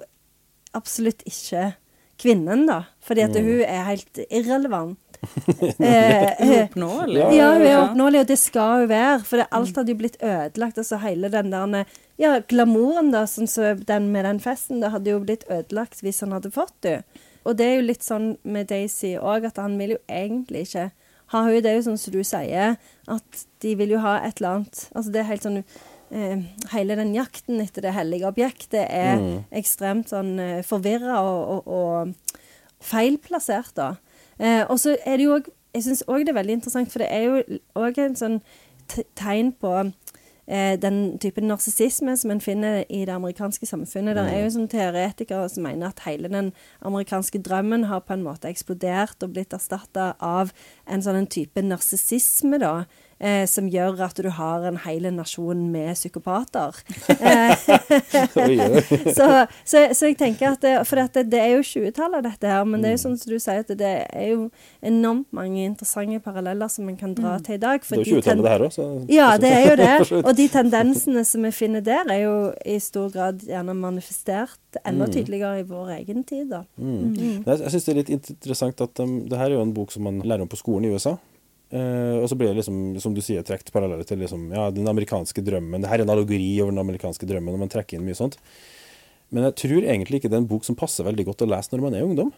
[0.74, 1.72] absolutt ikke
[2.20, 2.82] kvinnen, da.
[3.04, 4.98] Fordi at hun er helt irrelevant.
[5.80, 7.22] eh, oppnåelig.
[7.36, 9.20] Ja, hun er oppnåelig, og det skal hun være.
[9.28, 10.80] For alt hadde jo blitt ødelagt.
[10.82, 15.12] Altså hele den der Ja, glamouren, da, sånn så den med den festen, det hadde
[15.12, 17.00] jo blitt ødelagt hvis han hadde fått det.
[17.46, 20.88] Og det er jo litt sånn med Daisy òg, at han vil jo egentlig ikke
[21.32, 21.62] ha henne.
[21.64, 22.76] Det er jo sånn som du sier,
[23.10, 26.40] at de vil jo ha et eller annet Altså det er helt sånn eh,
[26.72, 29.36] Hele den jakten etter det hellige objektet er mm.
[29.62, 32.42] ekstremt sånn eh, forvirra og, og, og
[32.86, 33.94] feilplassert, da.
[34.38, 37.04] Eh, og så er det jo òg Jeg syns òg det er veldig interessant, for
[37.04, 38.38] det er jo òg en sånn
[39.18, 39.72] tegn på
[40.46, 44.14] den type narsissisme som en finner i det amerikanske samfunnet.
[44.14, 46.52] Det er jo som sånn teoretikere som mener at hele den
[46.86, 50.54] amerikanske drømmen har på en måte eksplodert og blitt erstatta av
[50.86, 52.86] en sånn type narsissisme, da
[53.18, 56.76] eh, som gjør at du har en hel nasjon med psykopater.
[59.16, 59.28] så,
[59.64, 62.64] så, så, jeg tenker at det, For dette, det er jo 20-tallet, dette her.
[62.68, 63.04] Men det er jo mm.
[63.04, 64.48] sånn som du sier, at det er jo
[64.84, 67.46] enormt mange interessante paralleller som en kan dra mm.
[67.46, 67.86] til i dag.
[67.86, 68.72] det er jo 20-tallet det her òg,
[69.12, 69.94] Ja, det er jo det.
[70.26, 75.06] Og de tendensene som vi finner der, er jo i stor grad gjerne manifestert enda
[75.06, 75.12] mm.
[75.14, 76.50] tydeligere i vår egen tid.
[76.50, 76.62] da.
[76.76, 77.14] Mm.
[77.16, 77.38] Mm.
[77.46, 79.94] Jeg, jeg syns det er litt interessant at um, det her er jo en bok
[79.94, 81.16] som man lærer om på skolen i USA.
[81.66, 84.86] Uh, og så blir det liksom, som du sier, trukket paralleller til liksom, ja, den
[84.86, 85.82] amerikanske drømmen.
[85.82, 88.38] Det her er en allegori over den amerikanske drømmen, og man trekker inn mye sånt.
[89.34, 91.74] Men jeg tror egentlig ikke det er en bok som passer veldig godt å lese
[91.74, 92.30] når man er ungdom.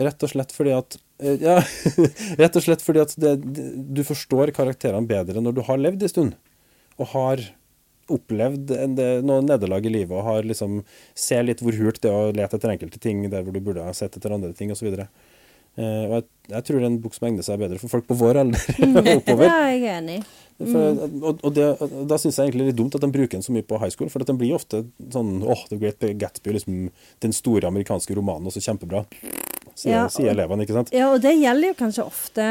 [0.00, 1.58] Rett og slett fordi at uh, Ja,
[2.40, 3.36] rett og slett fordi at det,
[3.92, 6.38] du forstår karakterene bedre når du har levd en stund.
[6.96, 7.44] Og har
[8.10, 8.72] opplevd
[9.22, 10.80] noen nederlag i livet og har liksom
[11.14, 13.84] ser litt hvor hult det er å lete etter enkelte ting der hvor du burde
[13.86, 14.88] ha sett etter andre ting, osv.
[15.78, 18.08] Uh, og jeg, jeg, tror det er en bok som egner seg bedre for folk
[18.08, 19.46] på vår alder og oppover.
[19.46, 20.18] Ja, jeg er enig.
[20.60, 20.66] Mm.
[20.66, 21.68] For, og, og, det,
[22.10, 23.78] da syns jeg egentlig det er litt dumt at de bruker den så mye på
[23.80, 24.82] high school, for at den blir ofte
[25.14, 26.90] sånn åh, oh, The Great Gatsby, liksom
[27.24, 29.06] den store amerikanske romanen, også kjempebra
[29.80, 30.66] sier, ja, sier elevene.
[30.66, 30.92] ikke sant?
[30.94, 32.46] Ja, og det gjelder jo kanskje ofte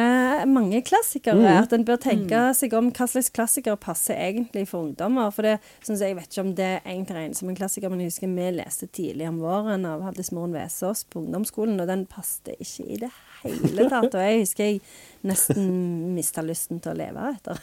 [0.50, 1.39] mange klassikere.
[1.39, 1.50] Mm.
[1.63, 2.58] At en bør tenke mm.
[2.58, 5.32] seg om hva slags klassikere passer egentlig for ungdommer.
[5.36, 8.04] For det syns jeg, jeg vet ikke om det egentlig regnes som en klassiker, men
[8.04, 12.06] jeg husker vi leste tidlig om våren av Haldis Moren Vesaas på ungdomsskolen, og den
[12.10, 13.12] passet ikke i det
[13.44, 14.13] hele tatt.
[14.13, 14.82] Og jeg husker jeg
[15.30, 15.70] nesten
[16.15, 17.60] mista lysten til å leve etter.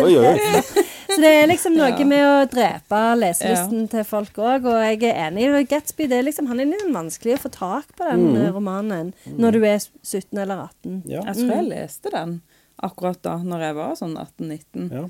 [0.06, 0.36] oi, oi.
[1.10, 5.26] Så det er liksom noe med å drepe leselysten til folk òg, og jeg er
[5.26, 5.48] enig.
[5.60, 8.46] i Gatsby det er liksom, han er litt vanskelig å få tak på den mm.
[8.56, 11.02] romanen når du er 17 eller 18.
[11.10, 11.24] Ja.
[11.30, 12.40] Jeg tror jeg leste den
[12.80, 14.90] akkurat da når jeg var sånn 18-19.
[14.94, 15.06] Ja.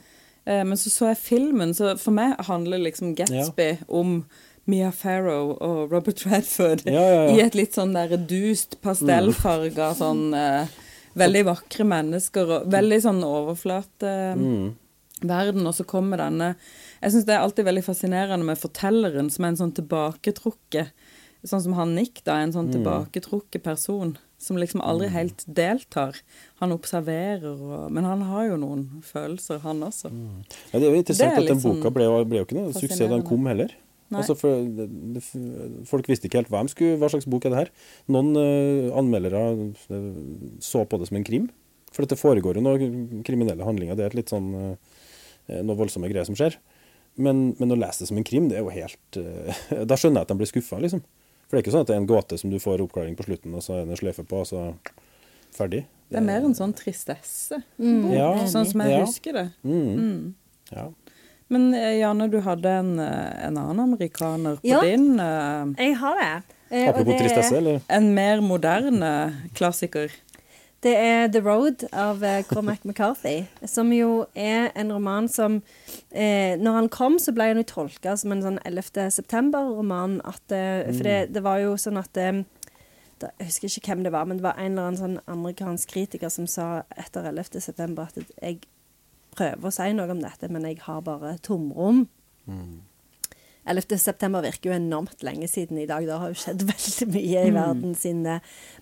[0.51, 4.23] Eh, men så så jeg filmen, så for meg handler liksom Gatsby om
[4.71, 7.35] Mia Farrow og Robert Redford Ja, ja, ja.
[7.35, 10.79] i et litt sånn der dust pastellfarga sånn eh,
[11.19, 14.69] Veldig vakre mennesker og veldig sånn overflate Mm.
[15.27, 16.55] Verden, og så kommer denne
[17.01, 20.93] Jeg syns det er alltid veldig fascinerende med fortelleren som er en sånn tilbaketrukket
[21.41, 22.75] Sånn som han Nick, da, en sånn Mm.
[22.75, 26.17] tilbaketrukket person som liksom aldri helt deltar.
[26.61, 30.11] Han observerer og Men han har jo noen følelser, han også.
[30.73, 32.73] Ja, det er jo interessant er at den sånn boka ble, ble jo ikke noe
[32.73, 33.73] suksess da den kom heller.
[34.11, 35.23] Altså for, det,
[35.87, 37.71] folk visste ikke helt hva, skulle, hva slags bok er det her.
[38.11, 39.43] Noen uh, anmeldere
[39.95, 40.09] eh,
[40.59, 41.47] så på det som en krim.
[41.95, 43.99] For det foregår jo noen kriminelle handlinger.
[43.99, 44.99] Det er et litt sånn eh,
[45.67, 46.57] noe voldsomme greier som skjer.
[47.21, 50.23] Men, men å lese det som en krim, det er jo helt uh, Da skjønner
[50.23, 51.03] jeg at de blir skuffa, liksom.
[51.49, 53.27] For det er ikke sånn at det er en gåte som du får oppklaring på
[53.27, 54.69] slutten, og så er det en sløyfe på, og så
[55.57, 55.83] ferdig.
[56.11, 59.01] Det er mer en sånn tristesse, Ja, sånn som jeg ja.
[59.03, 59.45] husker det.
[59.67, 60.35] Mm.
[60.71, 60.85] Ja.
[61.51, 64.81] Men eh, Janne, du hadde en, eh, en annen amerikaner på Ja.
[64.87, 65.19] din.
[65.19, 66.31] Uh, Jeg har det.
[66.71, 67.81] Eh, Apropos det tristesse, eller?
[67.91, 69.11] En mer moderne
[69.59, 70.15] klassiker.
[70.83, 75.63] Det er 'The Road' av eh, Cormac McCarthy, som jo er en roman som
[76.11, 79.11] eh, Når han kom, så ble han jo tolka som en sånn 11.
[79.11, 80.21] september-roman.
[80.25, 80.33] Eh,
[80.89, 81.33] for det, mm.
[81.33, 82.43] det, var jo sånn at eh,
[83.21, 86.33] jeg husker ikke hvem det var, men det var en eller annen sånn amerikansk kritiker
[86.33, 87.61] som sa etter 11.
[87.61, 88.63] september at jeg
[89.37, 92.07] prøver å si noe om dette, men jeg har bare tomrom.
[92.49, 92.81] Mm.
[93.71, 93.97] 11.
[94.03, 96.07] september virker jo enormt lenge siden i dag.
[96.07, 97.59] Det har jo skjedd veldig mye i mm.
[97.59, 98.39] verden siden det.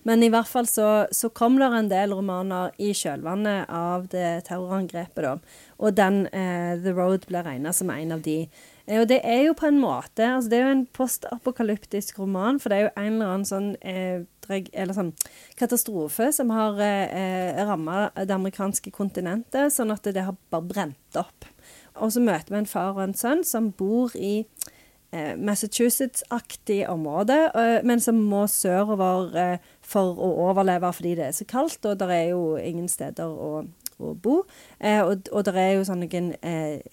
[0.07, 4.31] Men i hvert fall så, så kom det en del romaner i kjølvannet av det
[4.49, 5.63] terrorangrepet, da.
[5.79, 8.41] Og den eh, 'The Road' ble regna som en av de.
[8.89, 12.59] Eh, og det er jo på en måte altså Det er jo en postapokalyptisk roman,
[12.59, 15.13] for det er jo en eller annen sånn, eh, eller sånn
[15.59, 21.21] katastrofe som har eh, eh ramma det amerikanske kontinentet, sånn at det har bare brent
[21.21, 21.45] opp.
[21.99, 24.47] Og så møter vi en far og en sønn som bor i
[25.11, 31.47] Massachusetts-aktig område, eh, men som må sørover eh, for å overleve fordi det er så
[31.49, 33.63] kaldt, og det er jo ingen steder å,
[33.97, 34.43] å bo.
[34.77, 36.31] Eh, og, og det er jo sånne noen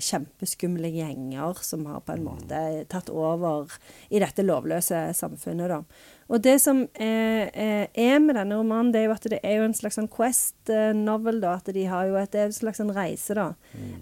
[0.01, 3.77] kjempeskumle gjenger som har på en måte tatt over
[4.09, 5.83] i dette lovløse samfunnet, da.
[6.27, 9.61] Og det som eh, eh, er med denne romanen, det er jo at det er
[9.61, 11.55] jo en slags sånn quest-novel, da.
[11.61, 13.53] At de har jo et, det er en slags sånn reise, da.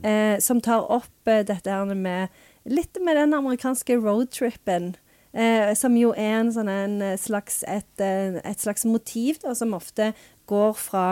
[0.08, 2.32] Eh, som tar opp eh, dette her med
[2.64, 4.94] Litt med den amerikanske roadtrippen.
[5.34, 9.74] Eh, som jo er en sånn en slags, et, eh, et slags motiv da, som
[9.74, 10.12] ofte
[10.46, 11.06] går fra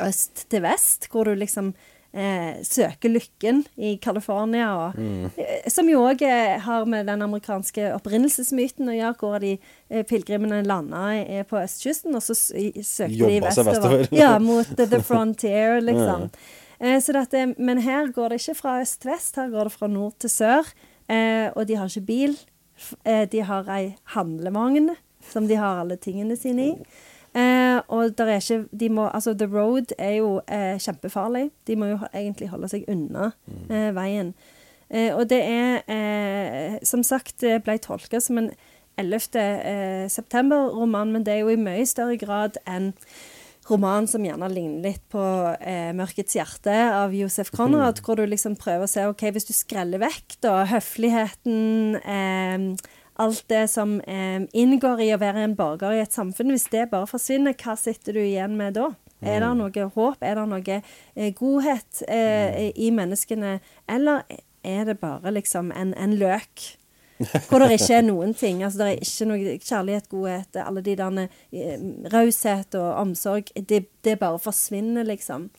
[0.00, 1.74] øst til vest, hvor du liksom
[2.14, 4.70] eh, søker lykken i California.
[4.86, 4.98] Og,
[5.36, 6.24] eh, som jo òg
[6.64, 9.54] har med den amerikanske opprinnelsesmyten å gjøre, hvor de
[9.90, 14.08] eh, pilegrimene landa eh, på østkysten, og så søkte de vestover.
[14.14, 16.30] Ja, mot the, the frontier, liksom.
[16.30, 19.72] Eh, så dette, men her går det ikke fra øst til vest, her går det
[19.72, 20.74] fra nord til sør.
[21.08, 22.38] Eh, og de har ikke bil.
[23.04, 24.94] Eh, de har ei handlevogn
[25.30, 26.74] som de har alle tingene sine i.
[27.34, 31.50] Eh, og der er ikke de må, altså The Road er jo eh, kjempefarlig.
[31.66, 33.32] De må jo egentlig holde seg unna
[33.70, 34.34] eh, veien.
[34.90, 38.50] Eh, og det er, eh, som sagt, ble tolka som en
[38.98, 39.40] 11.
[39.40, 42.92] Eh, september-roman, men det er jo i mye større grad en
[43.70, 45.22] roman som gjerne ligner litt på
[45.60, 49.54] eh, 'Mørkets hjerte' av Josef Conrad, hvor du liksom prøver å se ok, hvis du
[49.56, 55.92] skreller vekk da, høfligheten eh, Alt det som eh, inngår i å være en borger
[55.94, 58.88] i et samfunn, hvis det bare forsvinner, hva sitter du igjen med da?
[59.24, 60.18] Er det noe håp?
[60.20, 60.80] Er det noe
[61.14, 63.60] eh, godhet eh, i menneskene?
[63.86, 64.26] Eller
[64.66, 66.74] er det bare liksom en, en løk?
[67.48, 68.62] Hvor det ikke er noen ting.
[68.64, 73.52] altså Det er ikke noe kjærlighet, godhet, alle de der eh, raushet og omsorg.
[73.68, 75.50] Det, det bare forsvinner, liksom.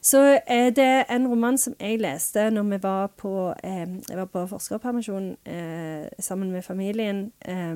[0.00, 4.18] Så eh, det er en roman som jeg leste når vi var på, eh, jeg
[4.18, 7.32] var på forskerpermisjon eh, sammen med familien.
[7.44, 7.74] Eh,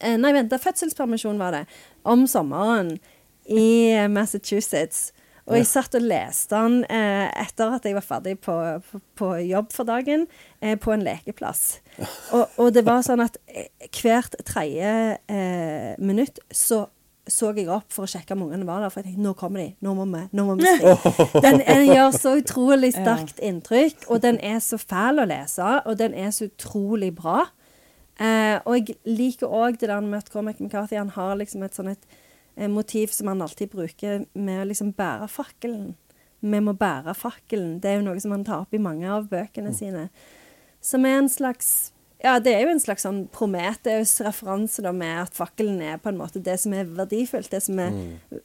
[0.00, 1.64] eh, nei, vent, fødselspermisjon var det.
[2.04, 2.96] Om sommeren
[3.46, 5.12] i Massachusetts.
[5.50, 8.54] Og jeg satt og leste den eh, etter at jeg var ferdig på,
[8.86, 10.28] på, på jobb for dagen,
[10.62, 11.80] eh, på en lekeplass.
[12.36, 13.66] Og, og det var sånn at eh,
[13.98, 14.92] hvert tredje
[15.28, 16.86] eh, minutt så
[17.30, 18.90] så jeg opp for å sjekke om ungene var der.
[18.90, 21.12] For jeg tenkte nå kommer de, nå må vi, nå må vi springe.
[21.44, 25.98] Den, den gjør så utrolig sterkt inntrykk, og den er så fæl å lese, og
[26.00, 27.44] den er så utrolig bra.
[28.18, 31.78] Eh, og jeg liker òg det der med at Cormac McCarthy han har liksom et
[31.78, 32.18] sånn et
[32.56, 35.94] motiv som han alltid bruker med å liksom bære fakkelen.
[36.40, 37.80] vi må bære fakkelen.
[37.80, 40.08] Det er jo noe som han tar opp i mange av bøkene sine.
[40.82, 45.34] Som er en slags Ja, det er jo en slags sånn Prometheus-referanse da med at
[45.34, 47.50] fakkelen er på en måte det som er verdifullt.
[47.50, 47.96] Det som er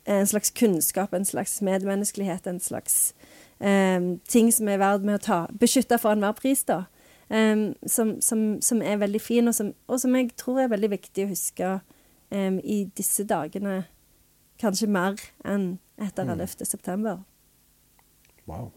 [0.06, 3.13] en slags kunnskap, en slags medmenneskelighet, en slags
[3.60, 6.86] um, ting som er verdt med å ta beskytte for enhver pris, da.
[7.30, 10.91] Um, som, som, som er veldig fin, og som, og som jeg tror er veldig
[10.96, 11.72] viktig å huske
[12.32, 13.84] um, i disse dagene.
[14.58, 16.65] Kanskje mer enn etter 11.
[16.65, 17.20] september.
[18.48, 18.72] Wow.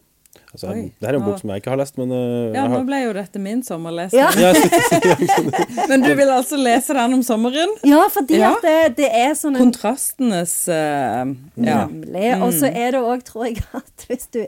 [0.51, 0.81] Altså, Oi.
[0.99, 2.71] det her er en bok som jeg ikke har lest, men uh, Ja, har...
[2.73, 4.19] nå ble jo dette min sommerlesning.
[4.19, 4.51] Ja.
[5.91, 7.71] Men du vil altså lese den om sommeren?
[7.87, 8.49] Ja, fordi Ja.
[8.57, 11.85] at det, det er sånn en Kontrastenes uh, Ja.
[11.87, 12.27] Nemlig.
[12.43, 14.41] Og så er det òg, tror jeg, at hvis du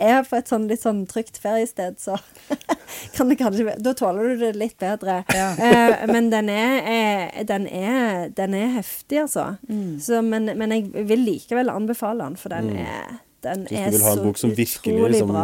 [0.00, 2.16] er på et sånn litt sånn trygt feriested, så
[3.16, 5.22] kan det kanskje Da tåler du det litt bedre.
[5.36, 5.50] Ja.
[5.60, 9.50] Uh, men den er, den er Den er heftig, altså.
[9.68, 9.98] Mm.
[10.00, 13.96] Så, men, men jeg vil likevel anbefale den, for den er den Hvis er du
[13.96, 15.34] vil ha en bok som virkelig liksom,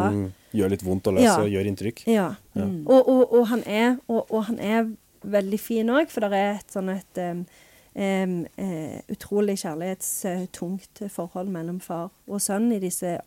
[0.57, 1.37] gjør litt vondt å lese Ja.
[1.43, 2.03] og gjør inntrykk.
[2.11, 2.27] Ja.
[2.57, 2.67] Ja.
[2.87, 4.91] Og, og, og, han er, og, og han er
[5.27, 7.47] veldig fin òg, for det er et sånn et um,
[7.95, 13.19] um, uh, utrolig kjærlighetstungt forhold mellom far og sønn i disse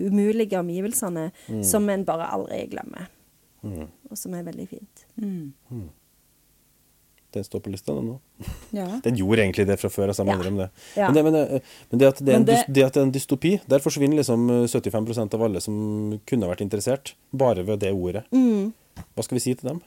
[0.00, 1.30] umulige omgivelsene
[1.64, 3.08] som en bare aldri glemmer.
[3.62, 3.86] Mm.
[4.10, 5.06] Og som er veldig fint.
[5.16, 5.86] Mm.
[7.36, 8.16] Den står på lista, den nå.
[8.76, 8.86] ja.
[9.04, 10.36] Den gjorde egentlig det fra før, altså, Ja.
[10.40, 10.68] det.
[10.96, 11.10] Ja.
[11.10, 13.12] Men, det, men, det, men det, at det, er en, det- at det er en
[13.14, 15.76] dystopi, der forsvinner liksom eh, 75 av alle som
[16.26, 18.24] kunne vært interessert, bare ved det ordet.
[18.32, 18.72] Mm.
[19.14, 19.82] Hva skal vi si til dem?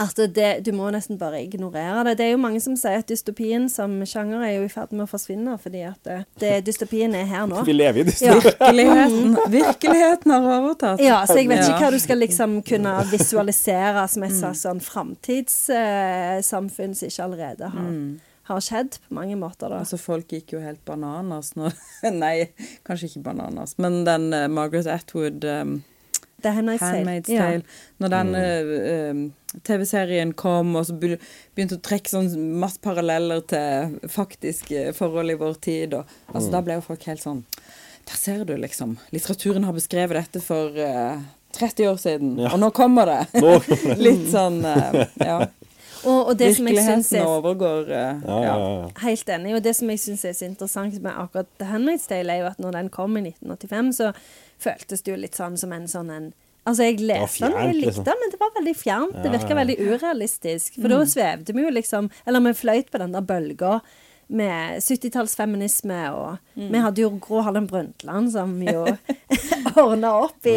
[0.00, 2.14] At det, du må nesten bare ignorere det.
[2.18, 5.04] Det er jo mange som sier at dystopien som sjanger er jo i ferd med
[5.04, 7.60] å forsvinne, fordi at det, det, dystopien er her nå.
[7.68, 8.34] Vi lever i Ja.
[8.40, 11.00] Virkeligheten, virkeligheten har overtatt.
[11.02, 14.80] Ja, så jeg vet ikke hva du skal liksom kunne visualisere som et slags sånn
[14.82, 17.86] framtidssamfunn som ikke allerede har,
[18.50, 19.76] har skjedd på mange måter, da.
[19.84, 21.70] Altså, folk gikk jo helt bananas når
[22.22, 22.36] Nei,
[22.86, 25.82] kanskje ikke bananas, men den uh, Margaret Atwood um,
[26.42, 26.98] Det er Handmaid's Tale.
[26.98, 27.46] Handmaid's Ja.
[27.46, 27.62] Tale.
[28.02, 29.22] Når den mm.
[29.26, 35.38] uh, TV-serien kom, og så begynte å trekke sånn masse paralleller til faktiske forhold i
[35.38, 37.44] vår tid, og altså, da ble jo folk helt sånn
[38.08, 38.96] Der ser du, liksom.
[39.14, 41.20] Litteraturen har beskrevet dette for uh,
[41.54, 42.52] 30 år siden, Ja.
[42.52, 43.42] og nå kommer det.
[43.42, 43.58] Nå
[44.06, 45.42] Litt sånn uh, Ja.
[46.02, 48.86] Og, og det som jeg synes Virkeligheten er overgår uh, Ja, ja, ja.
[49.04, 49.54] Helt enig.
[49.54, 52.48] Og det som jeg syns er så interessant med akkurat The Handmaid's Tale, er jo
[52.50, 54.10] at når den kom i 1985, så
[54.62, 57.74] føltes det jo litt sånn som en sånn en Altså, jeg leste den, og jeg
[57.74, 58.04] likte liksom.
[58.06, 59.16] den, men det var veldig fjernt.
[59.18, 60.76] Det virka veldig urealistisk.
[60.78, 63.80] For da svevde vi jo liksom Eller vi fløyt på den der bølga
[64.32, 68.86] med 70-tallsfeminisme, og vi hadde jo Gro Harlem Brundtland som jo
[69.82, 70.56] ordna opp i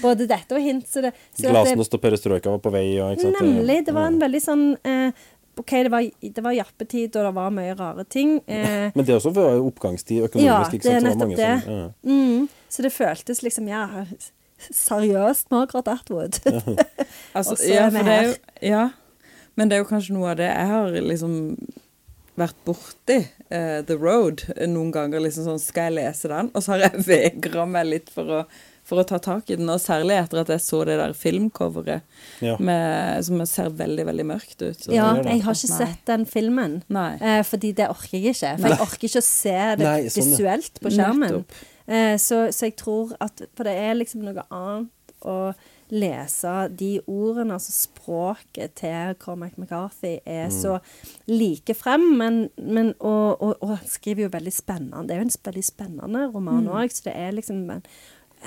[0.00, 0.86] både dette og hint.
[0.88, 2.86] Så det, så det- Glasnost og perestrojka var på vei.
[3.02, 3.40] Og, ikke sant?
[3.42, 3.80] Nemlig.
[3.88, 7.50] Det var en veldig sånn eh, OK, det var, det var jappetid, og det var
[7.54, 8.36] mye rare ting.
[8.48, 10.74] Eh, Men det også var oppgangstid ja, økonomisk.
[10.74, 11.00] ikke det er?
[11.00, 11.62] Så nettopp det.
[11.64, 11.88] som- ja.
[12.04, 14.04] Mm, så det føltes liksom Ja,
[14.70, 16.38] seriøst, Margaret Atwood.
[17.34, 18.82] Altså, Og så ja, er vi for det er jo, ja,
[19.56, 21.32] men det er jo kanskje noe av det jeg har liksom
[22.38, 23.16] vært borti
[23.50, 25.20] uh, The Road eh, noen ganger.
[25.22, 26.50] liksom sånn, Skal jeg lese den?
[26.54, 28.44] Og så har jeg vegra meg litt for å,
[28.84, 29.68] for å ta tak i den.
[29.72, 32.02] Og særlig etter at jeg så det der filmcoveret
[32.44, 32.56] Ja.
[32.60, 34.78] med, som ser veldig, veldig mørkt ut.
[34.84, 35.78] Så- ja, jeg har ikke Nei.
[35.86, 36.82] sett den filmen.
[36.88, 37.14] Nei.
[37.20, 38.58] Eh, fordi det orker jeg ikke.
[38.60, 41.44] For jeg orker ikke å se det Nei, sånn, visuelt på skjermen.
[41.86, 44.90] Eh, så, så jeg tror at For det er liksom noe annet
[45.24, 45.54] å
[45.94, 50.78] lese de ordene, altså språket til Cormac McCarthy, er så
[51.28, 55.04] like frem, men, men og, og, og han skriver jo veldig spennende.
[55.06, 57.66] Det er jo en veldig spennende roman òg, så det er liksom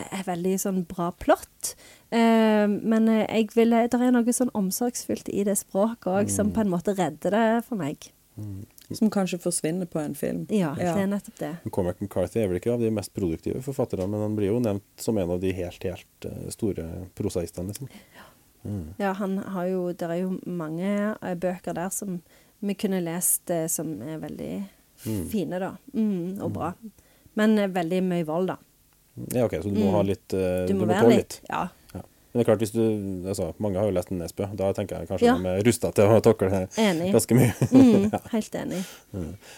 [0.06, 1.74] er veldig sånn bra plott.
[2.10, 6.54] Eh, men eh, jeg vil, det er noe sånn omsorgsfullt i det språket òg, som
[6.56, 8.12] på en måte redder det for meg.
[8.94, 10.46] Som kanskje forsvinner på en film.
[10.54, 11.52] Ja, det er nettopp det.
[11.76, 14.86] Cormac McCarthy er vel ikke av de mest produktive forfatterne, men han blir jo nevnt
[15.02, 16.86] som en av de helt, helt eh, store
[17.18, 17.74] prosaistene.
[17.74, 17.90] Liksom.
[19.00, 22.22] Ja, han har jo Det er jo mange eh, bøker der som
[22.60, 24.54] vi kunne lest eh, som er veldig
[25.32, 25.76] fine, da.
[25.94, 26.72] Mm, og bra.
[27.38, 28.58] Men eh, veldig mye vold, da.
[29.34, 30.68] Ja, ok, Så du må ha litt eh, Mm.
[30.68, 31.68] Du må må være litt Ja.
[31.94, 32.02] Ja.
[32.34, 32.82] Men det er klart, hvis du,
[33.32, 34.46] altså, Mange har jo lest Nesbø.
[34.56, 35.38] Da tenker jeg kanskje Ja.
[35.42, 37.12] de er rusta til å takle det Enig.
[37.16, 37.54] ganske mye.
[37.72, 38.84] Mm, helt enig.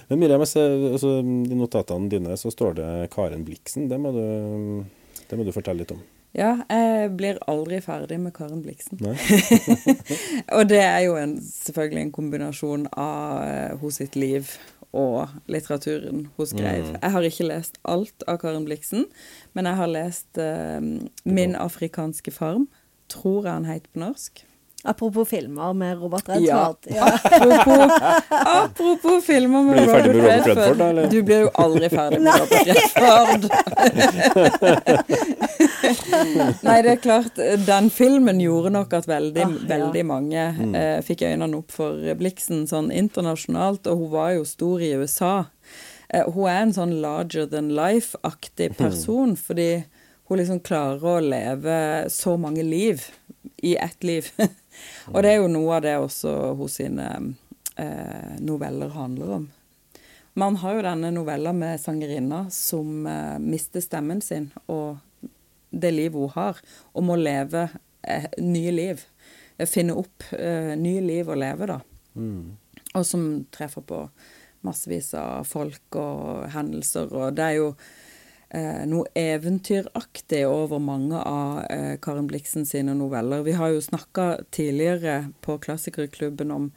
[0.09, 3.89] Men Miriam, jeg ser, altså, i notatene dine så står det Karen Bliksen.
[3.89, 4.85] Det må du,
[5.29, 5.99] det må du fortelle litt om.
[6.37, 8.99] Ja, jeg blir aldri ferdig med Karen Bliksen.
[10.55, 14.51] Og det er jo en, selvfølgelig en kombinasjon av uh, hos sitt liv
[14.93, 16.95] og litteraturen hun skrev.
[16.95, 19.05] Jeg har ikke lest alt av Karen Bliksen,
[19.53, 20.81] men jeg har lest uh,
[21.25, 22.67] 'Min afrikanske farm',
[23.09, 24.45] tror jeg han het på norsk.
[24.83, 26.77] Apropos filmer med Robert Redford.
[26.87, 27.19] Ja.
[27.23, 27.91] Apropos,
[28.31, 30.57] apropos filmer med Blir du ferdig Robert med Robert Redford.
[30.57, 31.09] Redford, da, eller?
[31.09, 33.49] Du blir jo aldri ferdig med Robert Redford.
[36.67, 39.67] Nei, det er klart, den filmen gjorde nok at veldig, Ah, ja.
[39.73, 40.43] veldig mange
[40.77, 45.33] eh, fikk øynene opp for Blixen sånn internasjonalt, og hun var jo stor i USA.
[46.09, 49.83] Eh, hun er en sånn larger than life-aktig person, fordi
[50.29, 51.77] hun liksom klarer å leve
[52.13, 53.07] så mange liv
[53.65, 54.27] i ett liv.
[55.13, 57.07] og det er jo noe av det også hos sine
[57.75, 59.47] eh, noveller handler om.
[60.39, 64.99] Man har jo denne novella med sangerinna som eh, mister stemmen sin og
[65.69, 66.59] det livet hun har,
[66.93, 67.67] og må leve
[68.01, 69.05] eh, nye liv.
[69.67, 71.79] Finne opp eh, nye liv å leve, da.
[72.97, 74.03] Og som treffer på
[74.65, 77.67] massevis av folk og hendelser, og det er jo
[78.49, 83.45] eh, noe eventyraktig over mange av eh, Karen Bliksen sine noveller.
[83.47, 86.71] Vi har jo snakka tidligere på Klassikerklubben om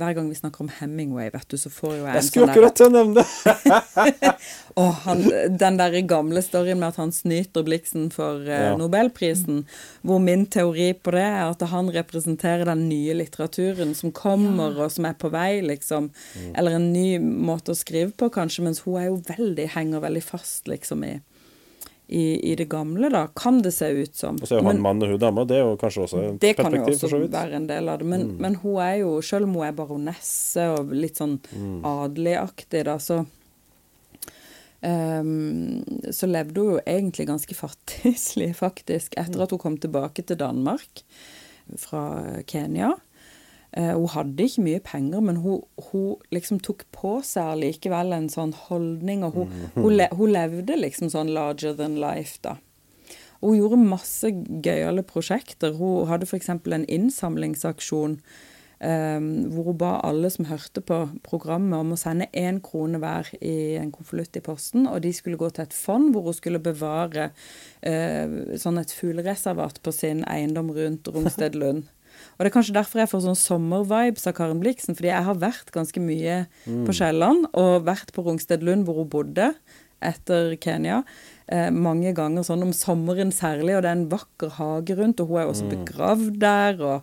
[0.00, 2.32] Hver gang vi snakker om Hemingway, vet du, så får jo jeg Jeg en sånn
[2.32, 3.24] sånn der- akkurat til å nevne
[4.22, 4.32] det!
[4.80, 5.22] og han,
[5.60, 8.76] den der gamle storyen med at han snyter Blixen for eh, Ja.
[8.80, 9.62] Nobelprisen,
[10.06, 14.90] hvor min teori på det er at han representerer den nye litteraturen som kommer, og
[14.92, 16.10] som er på vei, liksom.
[16.40, 16.50] Mm.
[16.56, 20.22] Eller en ny måte å skrive på, kanskje, mens hun er jo veldig, henger veldig
[20.24, 21.14] fast, liksom, i,
[22.08, 23.24] i, i det gamle, da.
[23.34, 24.36] Kan det se ut som.
[24.40, 26.20] Og så er jo han Men- mann og hun dame, det er jo kanskje også
[26.34, 27.08] et det kan jo også.
[27.16, 27.30] Mm.
[27.32, 28.06] være en del av det.
[28.06, 31.80] Men, men hun er jo, selv om hun er baronesse og litt sånn Mm.
[31.84, 33.24] adeligaktig, da, så
[34.82, 35.82] um,
[36.12, 41.02] så levde hun jo egentlig ganske fattigslig, faktisk, etter at hun kom tilbake til Danmark
[41.82, 42.92] fra Kenya.
[43.76, 45.60] Eh, hun hadde ikke mye penger, men hun,
[45.90, 50.78] hun liksom tok på seg allikevel en sånn holdning, og hun, hun, le, hun levde
[50.80, 52.56] liksom sånn larger than life, da.
[53.42, 54.30] Og hun gjorde masse
[54.64, 55.74] gøyale prosjekter.
[55.76, 56.48] Hun hadde f.eks.
[56.48, 58.14] en innsamlingsaksjon
[58.80, 63.28] eh, hvor hun ba alle som hørte på programmet om å sende én krone hver
[63.42, 66.62] i en konvolutt i posten, og de skulle gå til et fond hvor hun skulle
[66.64, 67.28] bevare
[67.84, 71.84] eh, sånn et fuglereservat på sin eiendom rundt Rungsted Lund.
[72.36, 75.34] Og det er kanskje derfor jeg får sånn sommervibes av Karen Bliksen, fordi jeg har
[75.40, 76.46] vært ganske mye
[76.86, 79.54] på Kielland, og vært på Rungsted Lund hvor hun bodde
[80.04, 81.02] etter Kenya.
[81.48, 85.28] Eh, mange ganger sånn om sommeren særlig, og det er en vakker hage rundt, og
[85.32, 86.82] hun er også begravd der.
[86.84, 87.02] og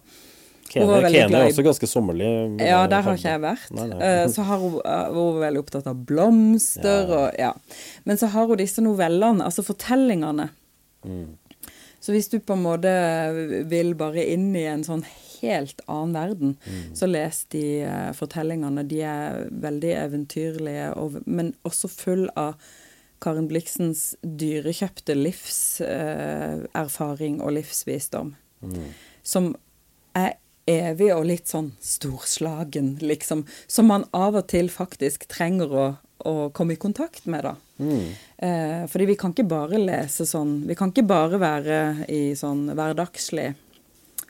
[0.70, 2.30] Kenya, er, Kenya er også ganske sommerlig.
[2.62, 3.72] ja, der har ikke jeg vært.
[3.74, 4.00] Nei, nei.
[4.02, 7.18] Eh, Så har hun, eh, hun veldig opptatt av blomster Ja.
[7.18, 7.54] og ja.
[8.06, 10.50] Men så har hun disse novellene, altså fortellingene.
[11.06, 11.38] Mm.
[12.04, 12.92] Så hvis du på en måte
[13.72, 15.06] vil bare inn i en sånn
[15.40, 16.96] helt annen verden, Mm.
[16.96, 18.84] så les de eh, fortellingene.
[18.88, 22.54] De er veldig eventyrlige, og, men også full av
[23.24, 28.36] Karen Bliksens dyrekjøpte livserfaring og livsvisdom.
[29.24, 29.56] Som
[30.16, 30.34] er
[30.68, 33.46] evig og litt sånn storslagen, liksom.
[33.68, 37.56] Som man av og til faktisk trenger å, å komme i kontakt med, da.
[38.38, 41.78] Eh, fordi vi kan ikke bare lese sånn Vi kan ikke bare være
[42.12, 43.48] i sånn hverdagslig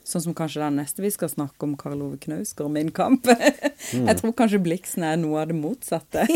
[0.04, 3.28] Sånn som kanskje den neste vi skal snakke om, Karl Ove Knausgård, Min kamp.
[3.94, 6.28] Jeg tror kanskje Bliksen er noe av det motsatte.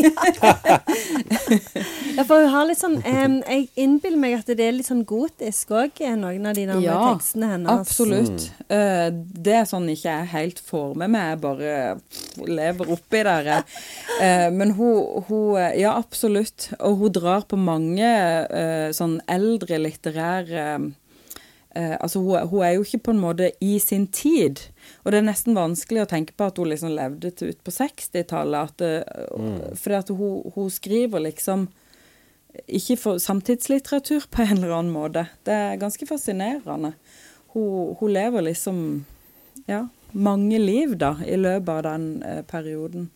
[2.18, 5.04] Ja, for hun har litt sånn um, Jeg innbiller meg at det er litt sånn
[5.06, 7.70] gotisk òg, noen av de der Ja, tekstene hennes.
[7.70, 8.48] Absolutt.
[8.66, 13.50] Eh, det er sånn ikke jeg helt får med meg, jeg bare lever oppi der.
[13.52, 13.78] jeg.
[14.24, 16.70] Eh, men hun, hun eh, Ja, absolutt.
[16.80, 18.08] Og hun drar på mange
[18.50, 20.88] uh, sånn eldre litterære eh,
[21.76, 24.62] altså hun, hun er jo ikke på en måte i sin tid.
[25.04, 27.70] Og det er nesten vanskelig å tenke på at hun liksom levde til ut på
[27.70, 28.72] 60-tallet.
[28.72, 31.68] At det- Fordi at hun, hun skriver liksom
[32.68, 35.26] ikke for samtidslitteratur på en eller annen måte.
[35.46, 36.94] Det er ganske fascinerende.
[37.54, 39.04] Hun, hun lever liksom
[39.68, 43.10] ja, mange liv da, i løpet av den eh, perioden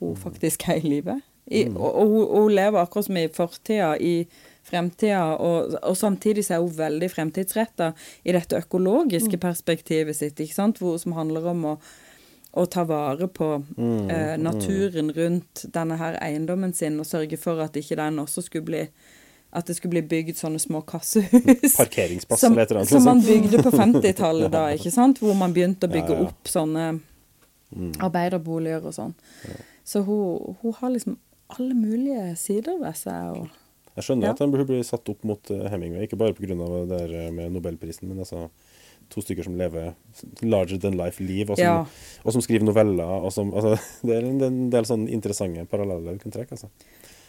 [0.00, 1.20] hun faktisk er i livet.
[1.46, 4.26] I, og, og hun lever akkurat som i fortida, i
[4.66, 7.92] fremtida, og, og samtidig så er hun veldig fremtidsretta
[8.24, 10.78] i dette økologiske perspektivet sitt, ikke sant?
[10.82, 11.76] Hvor, som handler om å,
[12.52, 17.76] å ta vare på eh, naturen rundt denne her eiendommen sin, og sørge for at
[17.80, 18.84] ikke den også skulle bli
[19.52, 21.74] at det skulle bli bygd sånne små kassehus.
[21.76, 22.92] Parkeringsplass som, eller et eller annet.
[22.94, 25.18] som man bygde på 50-tallet da, ikke sant?
[25.20, 26.30] Hvor man begynte å bygge Ja, ja.
[26.30, 26.86] opp sånne
[28.00, 29.12] arbeiderboliger og sånn.
[29.84, 31.18] Så hun, hun har liksom
[31.52, 33.42] alle mulige sider ved seg.
[33.42, 33.61] Og,
[33.96, 34.30] Jeg skjønner Ja.
[34.32, 36.46] at han burde bli satt opp mot eh, Hemingway, ikke bare pga.
[36.54, 38.48] det der eh, med nobelprisen, men altså
[39.12, 39.94] to stykker som lever
[40.42, 41.84] larger than life-liv, og, som- Ja.
[42.24, 43.30] og som skriver noveller.
[43.30, 43.76] Som, altså,
[44.06, 46.52] det er en, det er en del sånn interessante paralleller du kan trekke.
[46.56, 46.68] Altså.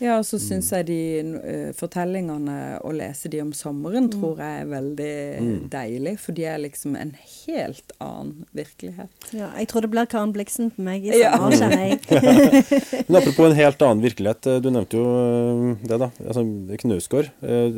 [0.02, 0.98] Ja, og så syns jeg de
[1.38, 6.16] uh, fortellingene, å lese de om sommeren, tror jeg er veldig deilig.
[6.20, 7.14] For de er liksom en
[7.46, 9.30] helt annen virkelighet.
[9.38, 11.36] Ja, jeg tror det blir Karen Blixen på meg i Ja.
[11.38, 12.02] sommer, kjenner jeg.
[13.08, 14.48] Men apropos en helt annen virkelighet.
[14.48, 16.12] eh, Du nevnte jo eh, det, da.
[16.26, 16.44] Altså,
[16.84, 17.32] Knausgård.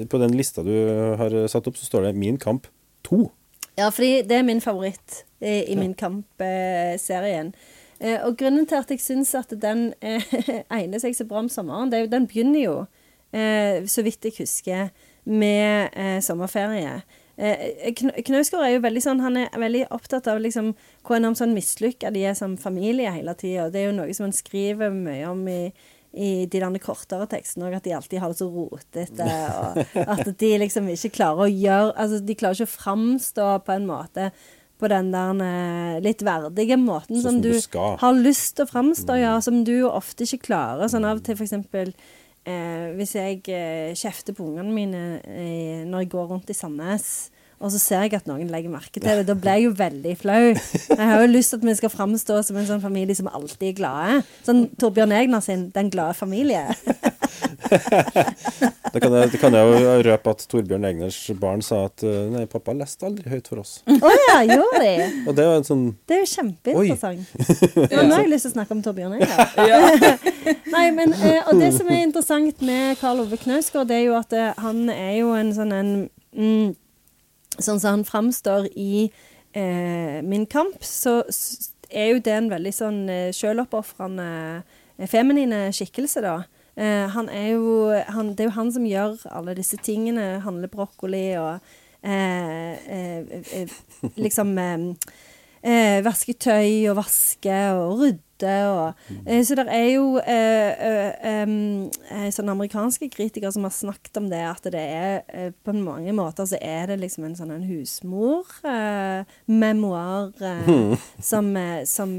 [0.10, 0.74] På den lista du
[1.20, 2.68] har satt opp, så står det 'Min kamp
[3.04, 3.30] 2'.
[3.78, 7.48] Ja, fordi det er min favoritt i, i Min kamp-serien.
[7.54, 7.75] Eh,
[8.28, 10.24] og grunnen til at jeg syns at den eh,
[10.78, 12.78] egner seg så bra om sommeren, det er jo den begynner jo,
[13.32, 14.90] eh, så vidt jeg husker,
[15.26, 17.00] med eh, sommerferie.
[17.36, 20.70] Eh, Knausgård er jo veldig sånn Han er veldig opptatt av liksom
[21.04, 23.68] hvor enormt sånn mislykka de er som familie hele tida.
[23.74, 25.60] Det er jo noe som han skriver mye om i
[26.16, 29.26] i de der kortere tekstene òg, at de alltid har det så rotete.
[29.60, 33.76] Og at de liksom ikke klarer å gjøre Altså, de klarer ikke å framstå på
[33.76, 34.30] en måte
[34.82, 38.72] på den der eh, litt verdige måten som som du du har lyst til å
[38.72, 39.38] framstå, ja.
[39.42, 40.90] Som du ofte ikke klarer.
[40.92, 41.94] Sånn av til, for eksempel
[42.46, 47.10] eh, hvis jeg eh, kjefter på ungene mine eh, når jeg går rundt i Sandnes.
[47.60, 49.26] Og så ser jeg at noen legger merke til det.
[49.28, 50.42] Da blir jeg jo veldig flau.
[50.52, 53.70] Jeg har jo lyst til at vi skal framstå som en sånn familie som alltid
[53.72, 54.22] er glade.
[54.48, 56.76] Sånn Torbjørn Egner sin 'Den glade familie'.
[58.96, 62.30] Da kan jeg, det kan jeg jo røpe at Torbjørn Egners barn sa at eh,
[62.32, 63.74] nei, pappa leste aldri høyt for oss.
[63.92, 64.94] Å ja, gjorde de?
[65.26, 67.34] Og det var en sånn Det er jo kjempeinteressant.
[67.92, 70.24] Ja, nå har jeg lyst til å snakke om Torbjørn Egner.
[70.76, 74.16] Nei, men, eh, og det som er interessant med Karl Ove Knausgård, det er jo
[74.20, 75.94] at eh, han er jo en sånn en
[76.32, 76.74] mm,
[77.60, 79.10] Sånn som han framstår i
[79.56, 81.22] eh, Min kamp, så
[81.90, 84.28] er jo det en veldig sånn eh, sjøloppofrende
[84.98, 86.36] eh, feminine skikkelse, da.
[86.76, 90.42] Eh, han er jo han, Det er jo han som gjør alle disse tingene.
[90.44, 91.64] Handler brokkoli og
[92.04, 93.76] eh, eh,
[94.20, 94.90] liksom eh,
[95.64, 98.94] eh, vaske tøy og vaske og rydde og
[99.26, 101.48] eh, Så det er jo eh, eh,
[102.12, 105.22] eh, sånne amerikanske kritikere som har snakket om det, at det er
[105.64, 111.46] på mange måter så er det liksom en sånn en husmor-memoar eh, som,
[111.88, 112.10] som